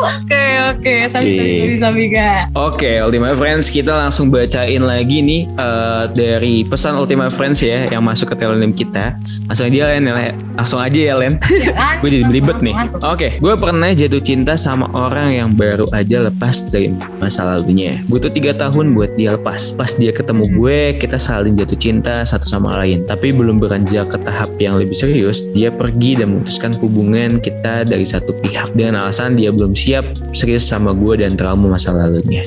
Oke 0.00 0.39
oke, 0.70 0.94
sabi 1.10 1.30
sabi 1.36 1.76
sabi? 1.78 2.04
Oke, 2.54 2.90
Ultima 3.02 3.34
Friends, 3.36 3.68
kita 3.68 3.92
langsung 3.92 4.30
bacain 4.32 4.82
lagi 4.82 5.20
nih 5.20 5.46
eh, 5.46 6.04
dari 6.12 6.62
pesan 6.64 6.96
Ultima 6.96 7.28
Friends 7.28 7.60
ya 7.60 7.86
yang 7.90 8.02
masuk 8.02 8.32
ke 8.32 8.36
telonym 8.40 8.72
kita. 8.72 9.16
Langsung 9.46 9.66
aja 9.70 9.94
Len, 9.94 10.02
ya, 10.06 10.32
langsung 10.56 10.80
aja 10.80 11.00
ya 11.00 11.14
Len. 11.18 11.34
gue 12.00 12.10
jadi 12.10 12.24
belibet 12.26 12.58
nih. 12.62 12.74
Oke, 13.04 13.36
gue 13.38 13.54
pernah 13.58 13.90
jatuh 13.92 14.22
cinta 14.22 14.54
sama 14.54 14.88
orang 14.94 15.34
yang 15.34 15.48
baru 15.54 15.86
aja 15.92 16.26
lepas 16.30 16.66
dari 16.70 16.94
masa 17.18 17.44
lalunya. 17.44 18.00
Butuh 18.06 18.30
tiga 18.32 18.56
tahun 18.56 18.94
buat 18.94 19.14
dia 19.14 19.34
lepas. 19.36 19.74
Pas 19.76 19.92
dia 19.94 20.14
ketemu 20.14 20.48
gue, 20.54 20.78
kita 20.98 21.18
saling 21.20 21.58
jatuh 21.58 21.78
cinta 21.78 22.22
satu 22.24 22.46
sama 22.46 22.78
lain. 22.80 23.04
Tapi 23.04 23.34
belum 23.34 23.60
beranjak 23.60 24.14
ke 24.14 24.18
tahap 24.22 24.50
yang 24.58 24.78
lebih 24.78 24.96
serius, 24.96 25.44
dia 25.52 25.68
pergi 25.68 26.18
dan 26.18 26.34
memutuskan 26.34 26.72
hubungan 26.78 27.42
kita 27.42 27.84
dari 27.84 28.06
satu 28.06 28.34
pihak 28.40 28.72
dengan 28.74 29.04
alasan 29.04 29.34
dia 29.36 29.50
belum 29.52 29.74
siap 29.74 30.04
serius 30.40 30.64
sama 30.64 30.96
gue 30.96 31.20
dan 31.20 31.36
trauma 31.36 31.68
masa 31.68 31.92
lalunya. 31.92 32.40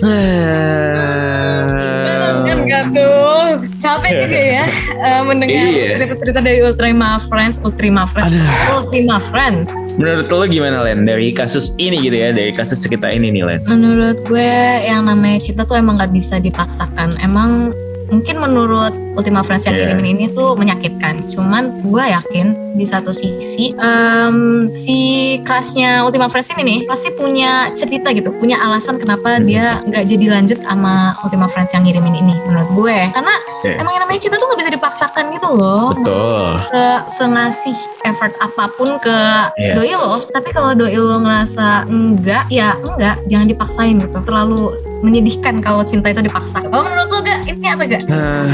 kan 2.44 2.60
gak 2.66 2.86
tuh 2.92 3.44
capek 3.78 4.12
juga 4.26 4.40
ya 4.40 4.66
eh, 4.98 5.22
mendengar 5.22 5.64
Iya. 5.64 5.88
cerita-cerita 5.96 6.40
dari 6.42 6.60
Ultima 6.62 7.22
Friends, 7.28 7.62
Ultima 7.62 8.04
Friends. 8.06 8.34
Ultima 8.74 9.18
Friends. 9.22 9.70
Menurut 9.96 10.26
lo 10.28 10.46
gimana 10.48 10.82
Len 10.82 11.06
dari 11.06 11.30
kasus 11.32 11.76
ini 11.78 12.02
gitu 12.02 12.16
ya 12.16 12.34
dari 12.34 12.50
kasus 12.52 12.82
cerita 12.82 13.08
ini 13.08 13.30
nih 13.30 13.44
Len? 13.46 13.60
Menurut 13.68 14.24
gue 14.26 14.54
yang 14.82 15.06
namanya 15.06 15.40
cinta 15.40 15.64
tuh 15.64 15.78
emang 15.78 16.00
gak 16.00 16.12
bisa 16.12 16.40
dipaksakan. 16.40 17.16
Emang 17.20 17.72
mungkin 18.10 18.36
menurut 18.38 18.94
Ultima 19.14 19.42
Friends 19.42 19.64
yang 19.64 19.74
Iya. 19.74 19.82
kirimin 19.88 20.08
ini 20.12 20.26
tuh 20.30 20.54
menyakitkan. 20.54 21.28
Cuman 21.28 21.64
gue 21.82 22.04
yakin 22.04 22.48
di 22.74 22.84
satu 22.84 23.14
sisi 23.14 23.70
em, 23.76 24.36
si 24.74 24.98
crushnya 25.42 26.02
Ultima 26.02 26.26
Friends 26.26 26.50
ini 26.50 26.62
nih 26.64 26.80
pasti 26.84 27.14
punya 27.14 27.70
cerita 27.72 28.10
gitu, 28.10 28.34
punya 28.34 28.58
alasan 28.60 28.98
kenapa 28.98 29.38
Hmm. 29.38 29.46
dia 29.46 29.66
nggak 29.84 30.04
jadi 30.04 30.26
lanjut 30.32 30.60
sama 30.60 30.94
Ultima 31.22 31.46
Friends 31.46 31.70
yang 31.72 31.84
ngirimin 31.84 32.16
ini. 32.18 32.34
Menurut 32.44 32.70
gue, 32.74 32.98
karena 33.12 33.34
Iya. 33.62 33.78
emang 33.78 33.94
yang 33.94 34.04
namanya 34.04 34.20
cinta 34.20 34.36
tuh 34.36 34.48
nggak 34.48 34.60
bisa 34.60 34.72
dipaksakan 34.72 35.24
gitu 35.32 35.48
loh. 35.50 35.94
Betul. 35.94 36.46
ke 36.66 36.86
sengasih 37.08 37.76
effort 38.04 38.34
apa 38.40 38.66
pun 38.72 38.98
ke 38.98 39.18
Yes. 39.56 39.76
doi 39.76 39.94
lo 39.94 40.14
tapi 40.28 40.50
kalau 40.50 40.74
doi 40.74 40.96
lo 40.96 41.20
ngerasa 41.20 41.86
enggak 41.86 42.50
ya 42.50 42.74
enggak 42.76 43.22
jangan 43.28 43.48
dipaksain 43.48 43.96
gitu 44.00 44.18
terlalu 44.22 44.74
menyedihkan 45.00 45.60
kalau 45.60 45.84
cinta 45.84 46.10
itu 46.10 46.22
dipaksa 46.22 46.64
kalau 46.64 46.82
menurut 46.82 47.08
lo 47.08 47.20
gak 47.22 47.40
ini 47.46 47.68
apa 47.68 47.84
gak 47.86 48.02
Ah, 48.08 48.48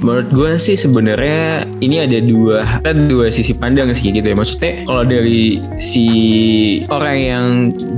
menurut 0.00 0.28
gue 0.32 0.50
sih 0.56 0.74
sebenarnya 0.78 1.68
ini 1.84 2.02
ada 2.02 2.18
dua 2.22 2.64
ada 2.82 2.94
dua 2.94 3.28
sisi 3.28 3.52
pandang 3.54 3.92
sih 3.92 4.10
gitu 4.10 4.24
ya. 4.24 4.36
Maksudnya 4.36 4.72
kalau 4.88 5.04
dari 5.04 5.60
si 5.78 6.06
orang 6.88 7.18
yang 7.18 7.44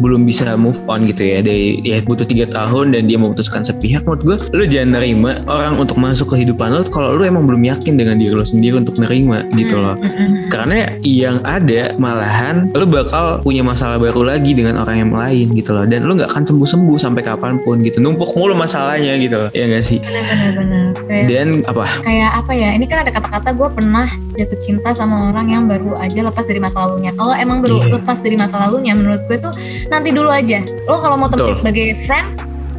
belum 0.01 0.27
bisa 0.27 0.53
move 0.59 0.81
on 0.91 1.07
gitu 1.07 1.23
ya 1.23 1.39
dari 1.45 1.79
ya 1.87 2.03
butuh 2.03 2.27
tiga 2.27 2.49
tahun 2.51 2.97
dan 2.97 3.07
dia 3.07 3.17
memutuskan 3.21 3.63
sepihak 3.63 4.03
menurut 4.05 4.23
gue 4.25 4.37
lu 4.57 4.65
jangan 4.67 5.01
nerima 5.01 5.41
orang 5.47 5.79
untuk 5.79 5.97
masuk 6.01 6.35
ke 6.35 6.41
kehidupan 6.41 6.73
lo 6.73 6.83
kalau 6.89 7.21
lu 7.21 7.23
emang 7.29 7.45
belum 7.45 7.61
yakin 7.69 8.01
dengan 8.01 8.17
diri 8.17 8.33
lo 8.33 8.45
sendiri 8.45 8.81
untuk 8.81 8.97
nerima 8.97 9.45
gitu 9.55 9.77
loh. 9.77 9.93
Mm-mm. 10.01 10.49
karena 10.49 10.97
yang 11.05 11.45
ada 11.45 11.93
malahan 12.01 12.73
lu 12.73 12.89
bakal 12.89 13.45
punya 13.45 13.61
masalah 13.61 14.01
baru 14.01 14.25
lagi 14.25 14.57
dengan 14.57 14.81
orang 14.81 15.05
yang 15.05 15.13
lain 15.13 15.53
gitu 15.53 15.77
loh. 15.77 15.85
Dan 15.85 16.09
lu 16.09 16.17
nggak 16.17 16.33
akan 16.33 16.49
sembuh-sembuh 16.49 16.97
sampai 16.97 17.23
kapan 17.23 17.61
pun 17.61 17.85
gitu. 17.85 18.01
Numpuk 18.01 18.33
mulu 18.33 18.57
masalahnya 18.57 19.21
gitu 19.21 19.37
loh. 19.37 19.51
Ya 19.53 19.69
nggak 19.69 19.85
sih? 19.85 20.01
Bener-bener 20.01 20.97
kayak 21.05 21.25
dan 21.29 21.49
apa 21.69 21.90
kayak 22.01 22.31
apa 22.35 22.53
ya 22.53 22.69
ini 22.73 22.87
kan 22.87 23.03
ada 23.03 23.11
kata-kata 23.11 23.51
gue 23.53 23.69
pernah 23.71 24.07
jatuh 24.35 24.59
cinta 24.59 24.91
sama 24.91 25.31
orang 25.31 25.51
yang 25.51 25.65
baru 25.67 25.99
aja 25.99 26.25
lepas 26.25 26.47
dari 26.47 26.59
masa 26.59 26.87
lalunya 26.87 27.11
kalau 27.15 27.35
emang 27.35 27.59
baru 27.61 27.77
Iya. 27.81 27.99
lepas 27.99 28.19
dari 28.21 28.37
masa 28.37 28.57
lalunya 28.63 28.93
menurut 28.95 29.23
gue 29.27 29.37
tuh 29.37 29.53
nanti 29.89 30.11
dulu 30.11 30.31
aja 30.31 30.63
lo 30.87 30.97
kalau 30.99 31.17
mau 31.17 31.29
temenin 31.29 31.57
sebagai 31.57 31.87
friend 32.07 32.29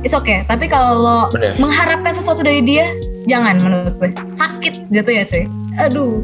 it's 0.01 0.13
okay 0.13 0.43
tapi 0.45 0.65
kalau 0.65 0.91
lo 0.97 1.19
Bener. 1.29 1.57
mengharapkan 1.57 2.11
sesuatu 2.11 2.41
dari 2.41 2.61
dia 2.61 2.89
jangan 3.25 3.59
menurut 3.59 3.93
gue 3.97 4.09
sakit 4.29 4.89
jatuh 4.89 5.13
ya 5.13 5.23
cuy 5.25 5.45
aduh 5.79 6.19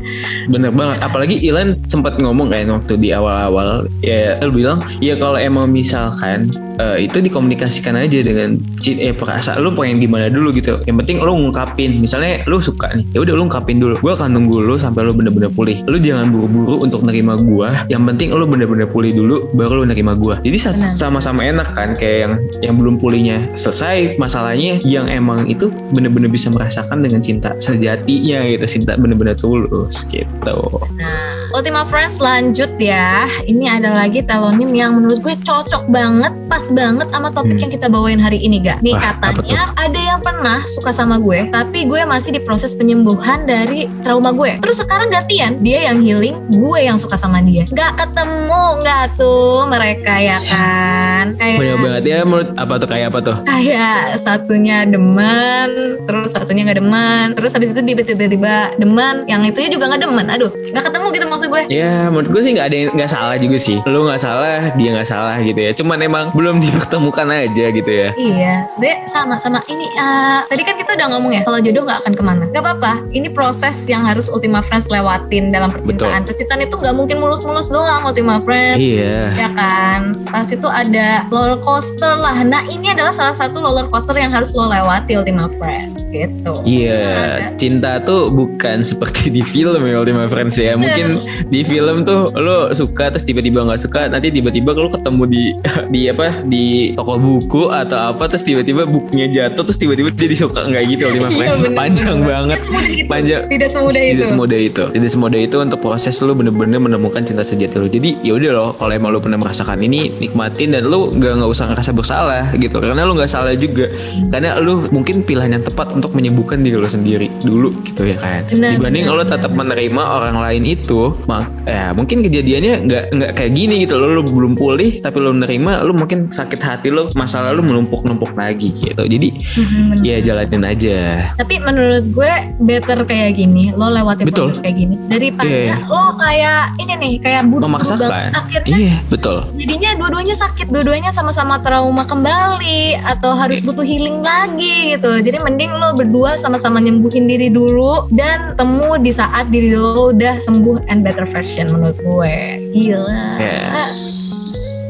Bener 0.51 0.75
banget. 0.75 0.99
Apalagi 0.99 1.39
Ilan 1.39 1.79
sempat 1.87 2.19
ngomong 2.19 2.51
kan 2.51 2.67
waktu 2.67 2.99
di 2.99 3.15
awal-awal. 3.15 3.87
Ya, 3.99 4.35
lu 4.43 4.51
bilang, 4.51 4.83
ya 4.99 5.15
kalau 5.15 5.39
emang 5.39 5.71
misalkan 5.71 6.51
eh, 6.79 7.09
itu 7.09 7.17
dikomunikasikan 7.21 7.97
aja 7.97 8.19
dengan 8.23 8.57
eh, 8.85 9.13
perasaan 9.13 9.61
lu 9.61 9.73
pengen 9.73 10.01
gimana 10.01 10.29
dulu 10.31 10.53
gitu. 10.55 10.79
Yang 10.85 10.97
penting 11.03 11.17
lu 11.21 11.33
ngungkapin. 11.37 11.99
Misalnya 12.01 12.45
lu 12.45 12.61
suka 12.61 12.93
nih, 12.93 13.05
ya 13.13 13.19
udah 13.25 13.33
lu 13.33 13.41
ngungkapin 13.49 13.77
dulu. 13.81 13.95
Gua 14.01 14.13
akan 14.17 14.37
nunggu 14.37 14.57
lu 14.63 14.75
sampai 14.77 15.05
lu 15.05 15.13
bener-bener 15.13 15.49
pulih. 15.51 15.81
Lu 15.89 15.97
jangan 15.97 16.29
buru-buru 16.29 16.85
untuk 16.85 17.01
nerima 17.03 17.35
gua. 17.37 17.85
Yang 17.89 18.03
penting 18.13 18.27
lu 18.37 18.45
bener-bener 18.45 18.87
pulih 18.87 19.11
dulu, 19.13 19.49
baru 19.57 19.83
lu 19.83 19.85
nerima 19.89 20.13
gua. 20.13 20.39
Jadi 20.45 20.57
sama-sama 20.87 21.43
enak 21.43 21.73
kan, 21.73 21.89
kayak 21.97 22.17
yang 22.17 22.33
yang 22.61 22.75
belum 22.77 22.95
pulihnya 23.01 23.49
selesai 23.57 24.19
masalahnya, 24.21 24.79
yang 24.85 25.09
emang 25.09 25.49
itu 25.49 25.73
bener-bener 25.91 26.29
bisa 26.29 26.53
merasakan 26.53 27.01
dengan 27.01 27.23
cinta 27.23 27.55
sejatinya 27.57 28.45
gitu, 28.47 28.65
cinta 28.79 28.93
bener-bener 28.99 29.33
tulus 29.33 30.05
gitu. 30.11 30.57
Nah, 30.97 31.49
Ultima 31.55 31.87
Friends 31.87 32.19
lanjut 32.21 32.69
ya. 32.77 33.25
Ini 33.47 33.81
ada 33.81 34.03
lagi 34.03 34.21
telonim 34.21 34.71
yang 34.75 34.99
menurut 34.99 35.23
gue 35.23 35.35
cocok 35.41 35.87
banget, 35.87 36.33
pas 36.51 36.66
banget 36.69 37.07
sama 37.09 37.29
topik 37.29 37.55
Hmm. 37.57 37.63
yang 37.63 37.71
kita 37.71 37.87
bawain 37.87 38.17
hari 38.17 38.37
ini, 38.37 38.59
gak? 38.59 38.79
Nih 38.81 38.93
Wah, 38.93 39.15
apa 39.15 39.31
katanya 39.33 39.71
ada 39.75 39.99
yang 39.99 40.19
pernah 40.19 40.59
suka 40.65 40.91
sama 40.91 41.17
gue, 41.17 41.47
tapi 41.49 41.85
gue 41.85 42.01
masih 42.03 42.35
di 42.35 42.41
proses 42.41 42.73
penyembuhan 42.73 43.43
dari 43.43 43.87
trauma 44.01 44.31
gue. 44.31 44.59
Terus 44.59 44.79
sekarang 44.79 45.09
gantian, 45.09 45.59
dia 45.59 45.87
yang 45.87 45.99
healing, 45.99 46.35
gue 46.49 46.79
yang 46.79 46.95
suka 46.95 47.15
sama 47.15 47.39
dia. 47.39 47.63
Gak 47.69 47.97
ketemu 47.97 48.63
nggak 48.81 49.05
tuh 49.15 49.65
mereka 49.67 50.13
ya 50.17 50.37
kan? 50.41 51.35
Kayak 51.35 51.57
Banyak 51.59 51.77
banget 51.81 52.03
ya 52.05 52.19
menurut 52.23 52.49
apa 52.55 52.73
tuh 52.77 52.87
kayak 52.87 53.07
apa 53.09 53.19
tuh? 53.23 53.37
kayak 53.43 53.99
satunya 54.17 54.85
demen 54.85 55.69
terus 56.05 56.31
satunya 56.31 56.61
nggak 56.63 56.79
demen 56.79 57.25
terus 57.33 57.51
habis 57.51 57.71
itu 57.71 57.81
tiba-tiba 57.81 58.71
demen 58.77 59.25
yang 59.25 59.41
itunya 59.43 59.67
juga 59.67 59.89
nggak 59.89 60.01
demen 60.03 60.25
aduh 60.29 60.51
nggak 60.53 60.83
ketemu 60.83 61.05
gitu 61.11 61.25
maksud 61.27 61.47
gue 61.49 61.63
Ya 61.67 62.07
menurut 62.07 62.29
gue 62.31 62.41
sih 62.41 62.51
nggak 62.53 62.67
ada 62.69 62.77
yang 62.77 62.89
nggak 62.95 63.11
salah 63.11 63.35
juga 63.35 63.57
sih. 63.59 63.77
Lu 63.83 64.07
nggak 64.07 64.21
salah, 64.21 64.71
dia 64.73 64.89
nggak 64.93 65.09
salah 65.09 65.35
gitu 65.41 65.59
ya. 65.59 65.71
Cuman 65.73 65.99
emang 65.99 66.25
belum 66.31 66.56
dipertemukan 66.63 67.27
aja 67.29 67.65
gitu 67.71 67.91
ya. 67.91 68.09
Iya, 68.15 68.53
sebenarnya 68.71 68.99
sama 69.09 69.35
sama 69.37 69.59
ini. 69.69 69.87
eh, 69.87 70.39
tadi 70.49 70.61
kan 70.65 70.75
kita 70.77 70.91
udah 70.97 71.07
ngomong 71.17 71.31
ya, 71.33 71.41
kalau 71.47 71.59
jodoh 71.61 71.83
nggak 71.87 71.99
akan 72.05 72.13
ke 72.13 72.23
mana. 72.23 72.43
Gak 72.51 72.63
apa-apa. 72.63 72.93
Ini 73.13 73.31
proses 73.31 73.87
yang 73.87 74.03
harus 74.05 74.27
Ultima 74.27 74.61
Friends 74.61 74.89
lewatin 74.91 75.49
dalam 75.53 75.71
percintaan. 75.71 76.23
Percintaan 76.27 76.61
itu 76.63 76.75
nggak 76.77 76.95
mungkin 76.95 77.17
mulus-mulus 77.21 77.69
doang 77.69 78.03
Ultima 78.05 78.39
Friends. 78.43 78.79
Iya. 78.79 79.33
Ya 79.35 79.49
kan, 79.53 80.25
pasti 80.29 80.57
tuh 80.57 80.69
ada 80.69 81.27
roller 81.29 81.59
coaster 81.61 82.13
lah. 82.17 82.41
Nah 82.43 82.63
ini 82.69 82.91
adalah 82.93 83.13
salah 83.13 83.35
satu 83.35 83.61
roller 83.61 83.87
coaster 83.89 84.15
yang 84.17 84.33
harus 84.33 84.53
lo 84.53 84.69
lewati 84.69 85.17
Ultima 85.17 85.49
Friends 85.57 86.07
gitu. 86.11 86.63
Iya, 86.63 87.53
cinta 87.55 88.01
tuh 88.01 88.29
bukan 88.31 88.83
seperti 88.91 89.29
di 89.31 89.41
film 89.43 89.83
ya 89.85 90.01
Ultima 90.01 90.25
Friends 90.29 90.55
ya. 90.57 90.75
Mungkin 90.77 91.23
di 91.49 91.61
film 91.63 92.03
tuh 92.03 92.31
lo 92.35 92.71
suka 92.73 93.09
terus 93.13 93.25
tiba-tiba 93.25 93.63
nggak 93.63 93.81
suka, 93.81 94.07
nanti 94.11 94.29
tiba-tiba 94.33 94.73
lo 94.75 94.89
ketemu 94.91 95.23
di 95.27 95.43
di 95.93 96.01
apa 96.11 96.43
di 96.47 96.95
toko 96.95 97.19
buku 97.19 97.69
atau 97.69 98.15
apa 98.15 98.25
terus 98.31 98.43
tiba-tiba 98.43 98.87
bukunya 98.87 99.27
jatuh 99.27 99.63
terus 99.63 99.77
tiba-tiba 99.77 100.09
jadi 100.09 100.35
suka 100.35 100.63
nggak 100.63 100.83
gitu 100.89 101.03
Ultima 101.07 101.29
Iya, 101.37 101.53
bener, 101.59 101.77
panjang 101.77 102.15
bener. 102.17 102.29
banget. 102.31 102.59
itu. 102.87 103.07
panjang. 103.07 103.41
Tidak 103.47 103.69
semudah 103.69 104.01
itu. 104.01 104.11
tidak 104.15 104.27
semudah 104.27 104.59
itu. 104.59 104.83
Tidak 104.89 105.11
semudah 105.11 105.39
itu 105.39 105.55
untuk 105.59 105.79
proses 105.79 106.15
lu 106.23 106.33
bener-bener 106.33 106.79
menemukan 106.79 107.21
cinta 107.21 107.43
sejati 107.43 107.75
lu. 107.77 107.87
Jadi 107.87 108.09
ya 108.23 108.33
udah 108.35 108.51
loh 108.51 108.69
kalau 108.73 108.91
emang 108.91 109.11
lu 109.13 109.19
pernah 109.19 109.37
merasakan 109.37 109.79
ini 109.83 110.15
nikmatin 110.17 110.73
dan 110.73 110.87
lu 110.87 111.11
nggak 111.13 111.33
nggak 111.43 111.49
usah 111.51 111.65
ngerasa 111.71 111.91
bersalah 111.93 112.43
gitu. 112.57 112.79
Karena 112.79 113.03
lu 113.05 113.13
nggak 113.15 113.29
salah 113.29 113.53
juga. 113.53 113.91
Karena 114.31 114.57
lu 114.57 114.87
mungkin 114.89 115.21
pilihan 115.23 115.51
yang 115.59 115.63
tepat 115.63 115.93
untuk 115.93 116.15
menyembuhkan 116.15 116.63
diri 116.63 116.77
lu 116.79 116.89
sendiri 116.89 117.27
dulu 117.43 117.71
gitu 117.85 118.07
ya 118.07 118.17
kan. 118.17 118.41
Benar, 118.49 118.79
dibanding 118.79 119.05
lu 119.07 119.23
benar. 119.23 119.31
tetap 119.37 119.51
menerima 119.53 120.01
orang 120.01 120.37
lain 120.39 120.63
itu 120.65 121.13
mak 121.27 121.49
ya 121.67 121.91
mungkin 121.93 122.23
kejadiannya 122.23 122.73
nggak 122.87 123.03
nggak 123.13 123.31
kayak 123.35 123.51
gini 123.53 123.83
gitu. 123.83 123.95
Lo 123.97 124.07
lu 124.09 124.23
belum 124.23 124.53
pulih 124.55 124.99
tapi 125.03 125.17
lu 125.19 125.33
menerima 125.35 125.83
lu 125.83 125.93
mungkin 125.93 126.29
sakit 126.37 126.59
hati 126.61 126.87
lu 126.93 127.09
masalah 127.17 127.49
lu 127.49 127.65
menumpuk-numpuk 127.65 128.37
lagi 128.37 128.69
gitu 128.69 129.01
jadi 129.01 129.29
bener. 129.57 130.05
ya 130.05 130.17
jalanin 130.21 130.63
aja 130.63 130.97
Tapi 131.33 131.57
menurut 131.57 132.05
gue 132.13 132.33
better 132.61 133.01
kayak 133.03 133.35
gini, 133.35 133.73
lo 133.73 133.89
lewatin 133.89 134.29
Betul. 134.29 134.53
proses 134.53 134.61
kayak 134.61 134.77
gini 134.77 134.95
daripada 135.09 135.49
Iya. 135.49 135.75
lo 135.87 136.13
kayak 136.15 136.61
ini 136.77 136.93
nih 136.93 137.13
kayak 137.19 137.41
buru-buru 137.47 137.73
memaksakan. 137.73 138.29
Akhirnya 138.33 138.75
iya 138.77 138.95
betul 139.07 139.37
jadinya 139.57 139.89
dua-duanya 139.97 140.35
sakit, 140.35 140.67
dua-duanya 140.69 141.09
sama-sama 141.09 141.57
trauma 141.63 142.03
kembali 142.03 142.99
atau 143.01 143.33
harus 143.33 143.63
butuh 143.63 143.81
healing 143.81 144.21
lagi 144.21 144.93
gitu. 144.93 145.09
Jadi 145.17 145.37
mending 145.39 145.71
lo 145.73 145.95
berdua 145.95 146.35
sama-sama 146.35 146.77
nyembuhin 146.77 147.25
diri 147.25 147.47
dulu 147.49 148.11
dan 148.13 148.53
temu 148.53 148.99
di 148.99 149.09
saat 149.09 149.49
diri 149.49 149.73
lo 149.73 150.11
udah 150.11 150.37
sembuh 150.37 150.91
and 150.91 151.01
better 151.01 151.25
version 151.25 151.71
menurut 151.71 151.97
gue. 151.97 152.35
Gila. 152.75 153.23
Yes. 153.39 154.26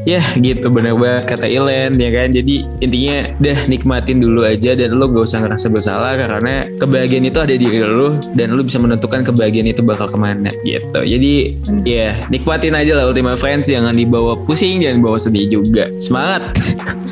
Ya 0.08 0.24
gitu 0.40 0.72
bener 0.72 0.96
banget 0.96 1.36
kata 1.36 1.44
Ilen 1.44 2.00
ya 2.00 2.08
kan 2.08 2.32
Jadi 2.32 2.64
intinya 2.80 3.28
dah 3.36 3.68
nikmatin 3.68 4.24
dulu 4.24 4.40
aja 4.40 4.72
Dan 4.72 4.96
lu 4.96 5.04
gak 5.12 5.28
usah 5.28 5.44
ngerasa 5.44 5.68
bersalah 5.68 6.16
Karena 6.16 6.64
kebahagiaan 6.80 7.28
itu 7.28 7.36
ada 7.36 7.52
di 7.52 7.60
diri 7.60 7.84
lu 7.84 8.16
Dan 8.32 8.56
lu 8.56 8.64
bisa 8.64 8.80
menentukan 8.80 9.20
kebahagiaan 9.20 9.68
itu 9.68 9.84
bakal 9.84 10.08
ke 10.08 10.16
mana 10.16 10.48
gitu 10.64 11.04
Jadi 11.04 11.60
Hmm. 11.68 11.84
ya 11.84 12.16
nikmatin 12.32 12.72
aja 12.72 12.96
lah 12.96 13.04
Ultima 13.12 13.36
Friends 13.36 13.68
Jangan 13.68 13.92
dibawa 13.92 14.40
pusing 14.48 14.80
Jangan 14.80 15.04
bawa 15.04 15.20
sedih 15.20 15.44
juga 15.50 15.92
Semangat 16.00 16.56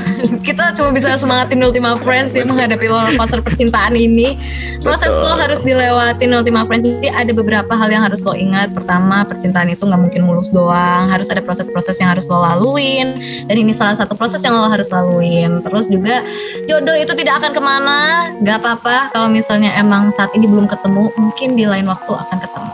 Kita 0.47 0.73
cuma 0.73 0.91
bisa 0.95 1.13
semangatin 1.21 1.61
Ultima 1.61 1.99
Friends 2.01 2.33
ya 2.33 2.47
menghadapi 2.47 2.87
roller 2.89 3.13
coaster 3.19 3.43
percintaan 3.43 3.93
ini. 3.95 4.39
Proses 4.81 5.13
Betul. 5.13 5.27
lo 5.27 5.33
harus 5.37 5.61
dilewatin 5.61 6.31
Ultima 6.33 6.63
Friends. 6.65 6.87
Jadi 6.87 7.09
ada 7.11 7.33
beberapa 7.35 7.73
hal 7.75 7.91
yang 7.91 8.03
harus 8.07 8.23
lo 8.25 8.33
ingat. 8.33 8.73
Pertama, 8.73 9.27
percintaan 9.27 9.69
itu 9.71 9.83
nggak 9.85 10.01
mungkin 10.01 10.23
mulus 10.25 10.49
doang. 10.51 11.11
Harus 11.11 11.29
ada 11.29 11.43
proses-proses 11.43 11.99
yang 11.99 12.15
harus 12.15 12.27
lo 12.31 12.39
laluin. 12.87 13.09
Dan 13.51 13.57
ini 13.59 13.73
salah 13.75 13.99
satu 13.99 14.15
proses 14.15 14.39
yang 14.47 14.55
lo 14.55 14.71
harus 14.71 14.89
laluin. 14.95 15.61
Terus 15.67 15.91
juga 15.91 16.23
jodoh 16.71 16.95
itu 16.95 17.13
tidak 17.19 17.43
akan 17.43 17.51
ke 17.53 17.63
mana. 17.63 18.01
Gak 18.47 18.63
apa-apa 18.63 19.11
kalau 19.11 19.29
misalnya 19.31 19.75
emang 19.75 20.15
saat 20.15 20.31
ini 20.39 20.47
belum 20.47 20.71
ketemu. 20.71 21.11
Mungkin 21.19 21.59
di 21.59 21.67
lain 21.67 21.91
waktu 21.91 22.13
akan 22.15 22.39
ketemu. 22.39 22.71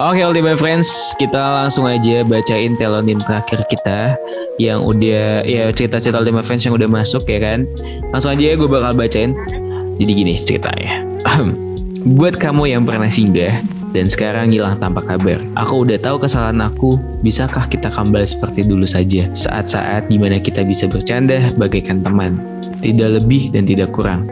Oke 0.00 0.24
Ultimate 0.24 0.56
Friends, 0.56 1.12
kita 1.20 1.36
langsung 1.60 1.84
aja 1.84 2.24
bacain 2.24 2.72
telonim 2.80 3.20
terakhir 3.20 3.60
kita 3.68 4.16
yang 4.56 4.80
udah 4.80 5.44
ya 5.44 5.68
cerita-cerita 5.76 6.24
Ultimate 6.24 6.46
Friends 6.46 6.64
yang 6.64 6.72
udah 6.72 6.88
masuk 6.88 7.28
ya 7.28 7.36
kan. 7.36 7.68
Langsung 8.08 8.32
aja 8.32 8.56
gue 8.56 8.68
bakal 8.70 8.96
bacain. 8.96 9.36
Jadi 10.00 10.12
gini 10.16 10.34
ceritanya. 10.40 11.04
Buat 12.16 12.40
kamu 12.40 12.72
yang 12.72 12.88
pernah 12.88 13.12
singgah 13.12 13.60
dan 13.90 14.06
sekarang 14.06 14.54
hilang 14.54 14.78
tanpa 14.78 15.02
kabar. 15.02 15.42
Aku 15.58 15.82
udah 15.86 15.98
tahu 15.98 16.22
kesalahan 16.22 16.62
aku. 16.62 16.98
Bisakah 17.20 17.66
kita 17.66 17.90
kembali 17.90 18.26
seperti 18.26 18.62
dulu 18.64 18.86
saja? 18.86 19.26
Saat-saat 19.34 20.08
di 20.08 20.16
mana 20.16 20.38
kita 20.38 20.62
bisa 20.62 20.86
bercanda 20.86 21.38
bagaikan 21.58 22.00
teman. 22.00 22.38
Tidak 22.80 23.20
lebih 23.20 23.50
dan 23.52 23.66
tidak 23.66 23.92
kurang. 23.92 24.30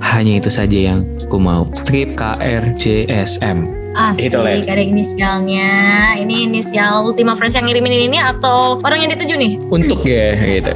Hanya 0.00 0.40
itu 0.42 0.50
saja 0.52 0.76
yang 0.76 1.06
ku 1.32 1.36
mau. 1.40 1.68
Strip 1.72 2.16
KRJSM. 2.18 3.84
Asik, 3.94 4.34
Itu, 4.34 4.42
Len. 4.42 4.66
ada 4.66 4.82
inisialnya. 4.82 5.70
Ini 6.18 6.50
inisial 6.50 7.06
Ultima 7.06 7.38
Friends 7.38 7.54
yang 7.54 7.70
ngirimin 7.70 8.10
ini 8.10 8.18
atau 8.18 8.82
orang 8.82 9.06
yang 9.06 9.10
dituju 9.14 9.34
nih? 9.38 9.52
untuk 9.70 10.02
ya 10.02 10.34
gitu 10.34 10.70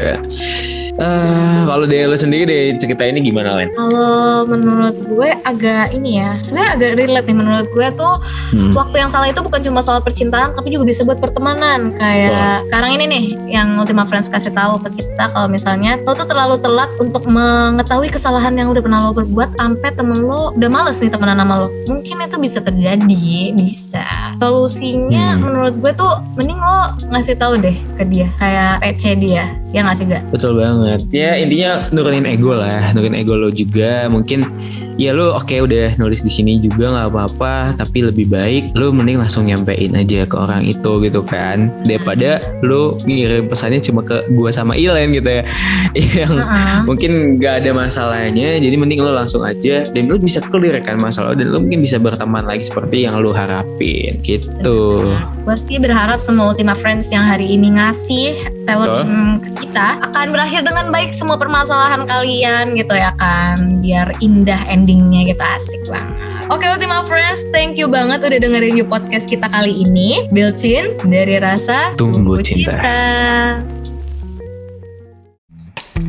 Eh, 0.98 1.60
kalau 1.62 1.86
dari 1.86 2.04
lu 2.04 2.18
sendiri 2.18 2.42
deh 2.42 2.62
cerita 2.74 3.06
ini 3.06 3.22
gimana 3.22 3.54
Len? 3.54 3.70
Kalau 3.70 4.42
menurut 4.44 4.98
gue 4.98 5.30
agak 5.42 5.94
ini 5.94 6.18
ya, 6.18 6.42
sebenarnya 6.42 6.70
agak 6.74 6.90
relate 6.98 7.26
nih 7.26 7.36
menurut 7.36 7.66
gue 7.70 7.86
tuh 7.94 8.14
Hmm. 8.48 8.72
waktu 8.72 8.96
yang 8.98 9.06
salah 9.06 9.28
itu 9.28 9.38
bukan 9.38 9.60
cuma 9.60 9.78
soal 9.78 10.00
percintaan 10.00 10.56
tapi 10.56 10.72
juga 10.72 10.88
bisa 10.88 11.04
buat 11.04 11.20
pertemanan. 11.20 11.94
Kayak 11.94 12.66
sekarang 12.66 12.90
ini 12.96 13.04
nih 13.06 13.24
yang 13.46 13.78
Ultima 13.78 14.04
Friends 14.04 14.26
kasih 14.26 14.50
tahu 14.50 14.82
ke 14.82 14.98
kita 14.98 15.30
kalau 15.30 15.46
misalnya 15.46 16.00
lo 16.00 16.16
tuh 16.16 16.24
terlalu 16.24 16.58
telat 16.58 16.90
untuk 16.98 17.22
mengetahui 17.24 18.08
kesalahan 18.08 18.56
yang 18.56 18.66
udah 18.68 18.80
pernah 18.80 19.00
lo 19.04 19.12
berbuat 19.12 19.54
sampai 19.54 19.92
temen 19.92 20.24
lo 20.24 20.50
udah 20.52 20.66
males 20.66 20.98
nih 20.98 21.12
temenan 21.12 21.36
sama 21.36 21.54
lo. 21.60 21.68
Mungkin 21.86 22.24
itu 22.24 22.36
bisa 22.38 22.58
terjadi, 22.58 23.26
bisa. 23.52 24.34
Solusinya 24.34 25.36
Hmm. 25.36 25.44
menurut 25.44 25.74
gue 25.78 25.92
tuh 25.92 26.10
mending 26.34 26.56
lo 26.56 26.78
ngasih 27.08 27.36
tahu 27.36 27.54
deh 27.54 27.76
ke 27.94 28.02
dia 28.02 28.26
kayak 28.34 28.80
PC 28.80 29.14
dia. 29.14 29.46
Ya 29.76 29.84
nggak 29.84 29.96
sih 30.00 30.06
gak? 30.08 30.24
Betul 30.32 30.56
banget. 30.56 31.00
Ya 31.12 31.36
intinya 31.36 31.92
nurunin 31.92 32.24
ego 32.24 32.56
lah, 32.56 32.88
nurunin 32.96 33.20
ego 33.20 33.36
lo 33.36 33.52
juga. 33.52 34.08
Mungkin 34.08 34.48
ya 34.96 35.12
lu 35.12 35.30
oke 35.30 35.52
udah 35.52 35.94
nulis 36.00 36.24
di 36.24 36.32
sini 36.32 36.56
juga 36.56 36.88
nggak 36.88 37.08
apa-apa, 37.12 37.76
tapi 37.76 38.02
lebih 38.02 38.32
baik 38.32 38.72
lu 38.72 38.90
mending 38.90 39.20
langsung 39.20 39.44
nyampein 39.44 39.92
aja 39.92 40.24
ke 40.24 40.34
orang 40.34 40.64
itu 40.64 41.04
gitu 41.04 41.20
kan, 41.20 41.68
daripada 41.84 42.40
lu 42.64 42.96
ngirim 43.04 43.46
pesannya 43.46 43.84
cuma 43.84 44.00
ke 44.00 44.24
gua 44.32 44.50
sama 44.50 44.72
Ilen 44.74 45.12
gitu 45.12 45.28
ya, 45.28 45.44
yang 46.24 46.32
Heeh. 46.32 46.78
mungkin 46.88 47.36
nggak 47.36 47.54
ada 47.62 47.70
masalahnya. 47.76 48.56
Jadi 48.56 48.74
mending 48.74 49.04
lu 49.04 49.12
langsung 49.12 49.44
aja 49.44 49.84
dan 49.84 50.08
lu 50.08 50.16
bisa 50.16 50.40
clear 50.48 50.80
kan 50.80 50.96
masalah 50.96 51.36
dan 51.36 51.52
lu 51.52 51.60
mungkin 51.60 51.84
bisa 51.84 52.00
berteman 52.00 52.48
lagi 52.48 52.64
seperti 52.64 53.04
yang 53.04 53.20
lu 53.20 53.36
harapin 53.36 54.18
gitu. 54.24 55.12
Gue 55.48 55.56
sih 55.64 55.80
berharap 55.80 56.20
semua 56.20 56.52
Ultima 56.52 56.76
Friends 56.76 57.08
yang 57.08 57.24
hari 57.24 57.56
ini 57.56 57.72
ngasih 57.72 58.36
talent 58.68 59.40
ke 59.40 59.64
kita 59.64 59.96
akan 60.04 60.36
berakhir 60.36 60.60
dengan 60.60 60.92
baik 60.92 61.16
semua 61.16 61.40
permasalahan 61.40 62.04
kalian 62.04 62.76
gitu 62.76 62.92
ya 62.92 63.16
kan 63.16 63.80
biar 63.80 64.12
indah 64.20 64.60
endingnya 64.68 65.32
gitu 65.32 65.40
asik 65.40 65.80
banget. 65.88 66.52
Oke 66.52 66.68
Ultima 66.68 67.00
Friends, 67.08 67.48
thank 67.48 67.80
you 67.80 67.88
banget 67.88 68.20
udah 68.28 68.36
dengerin 68.44 68.76
new 68.76 68.84
podcast 68.84 69.24
kita 69.24 69.48
kali 69.48 69.88
ini. 69.88 70.28
Built-in 70.28 71.00
dari 71.08 71.40
rasa 71.40 71.96
Tumbuh 71.96 72.44
cinta. 72.44 72.84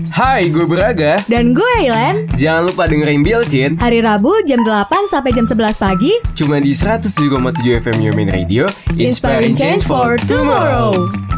Hai, 0.10 0.50
gue 0.50 0.66
Braga. 0.66 1.22
Dan 1.30 1.54
gue 1.54 1.74
Ilen, 1.86 2.26
Jangan 2.34 2.66
lupa 2.74 2.90
dengerin 2.90 3.22
Bilcin 3.22 3.78
hari 3.78 4.02
Rabu 4.02 4.42
jam 4.50 4.66
8 4.66 4.90
sampai 5.06 5.30
jam 5.38 5.46
11 5.46 5.78
pagi, 5.78 6.18
cuma 6.34 6.58
di 6.58 6.74
107,7 6.74 7.30
FM 7.78 7.98
Yomin 8.02 8.30
Radio. 8.34 8.66
Inspiring 8.98 9.54
Change 9.54 9.86
for 9.86 10.18
Tomorrow. 10.26 11.29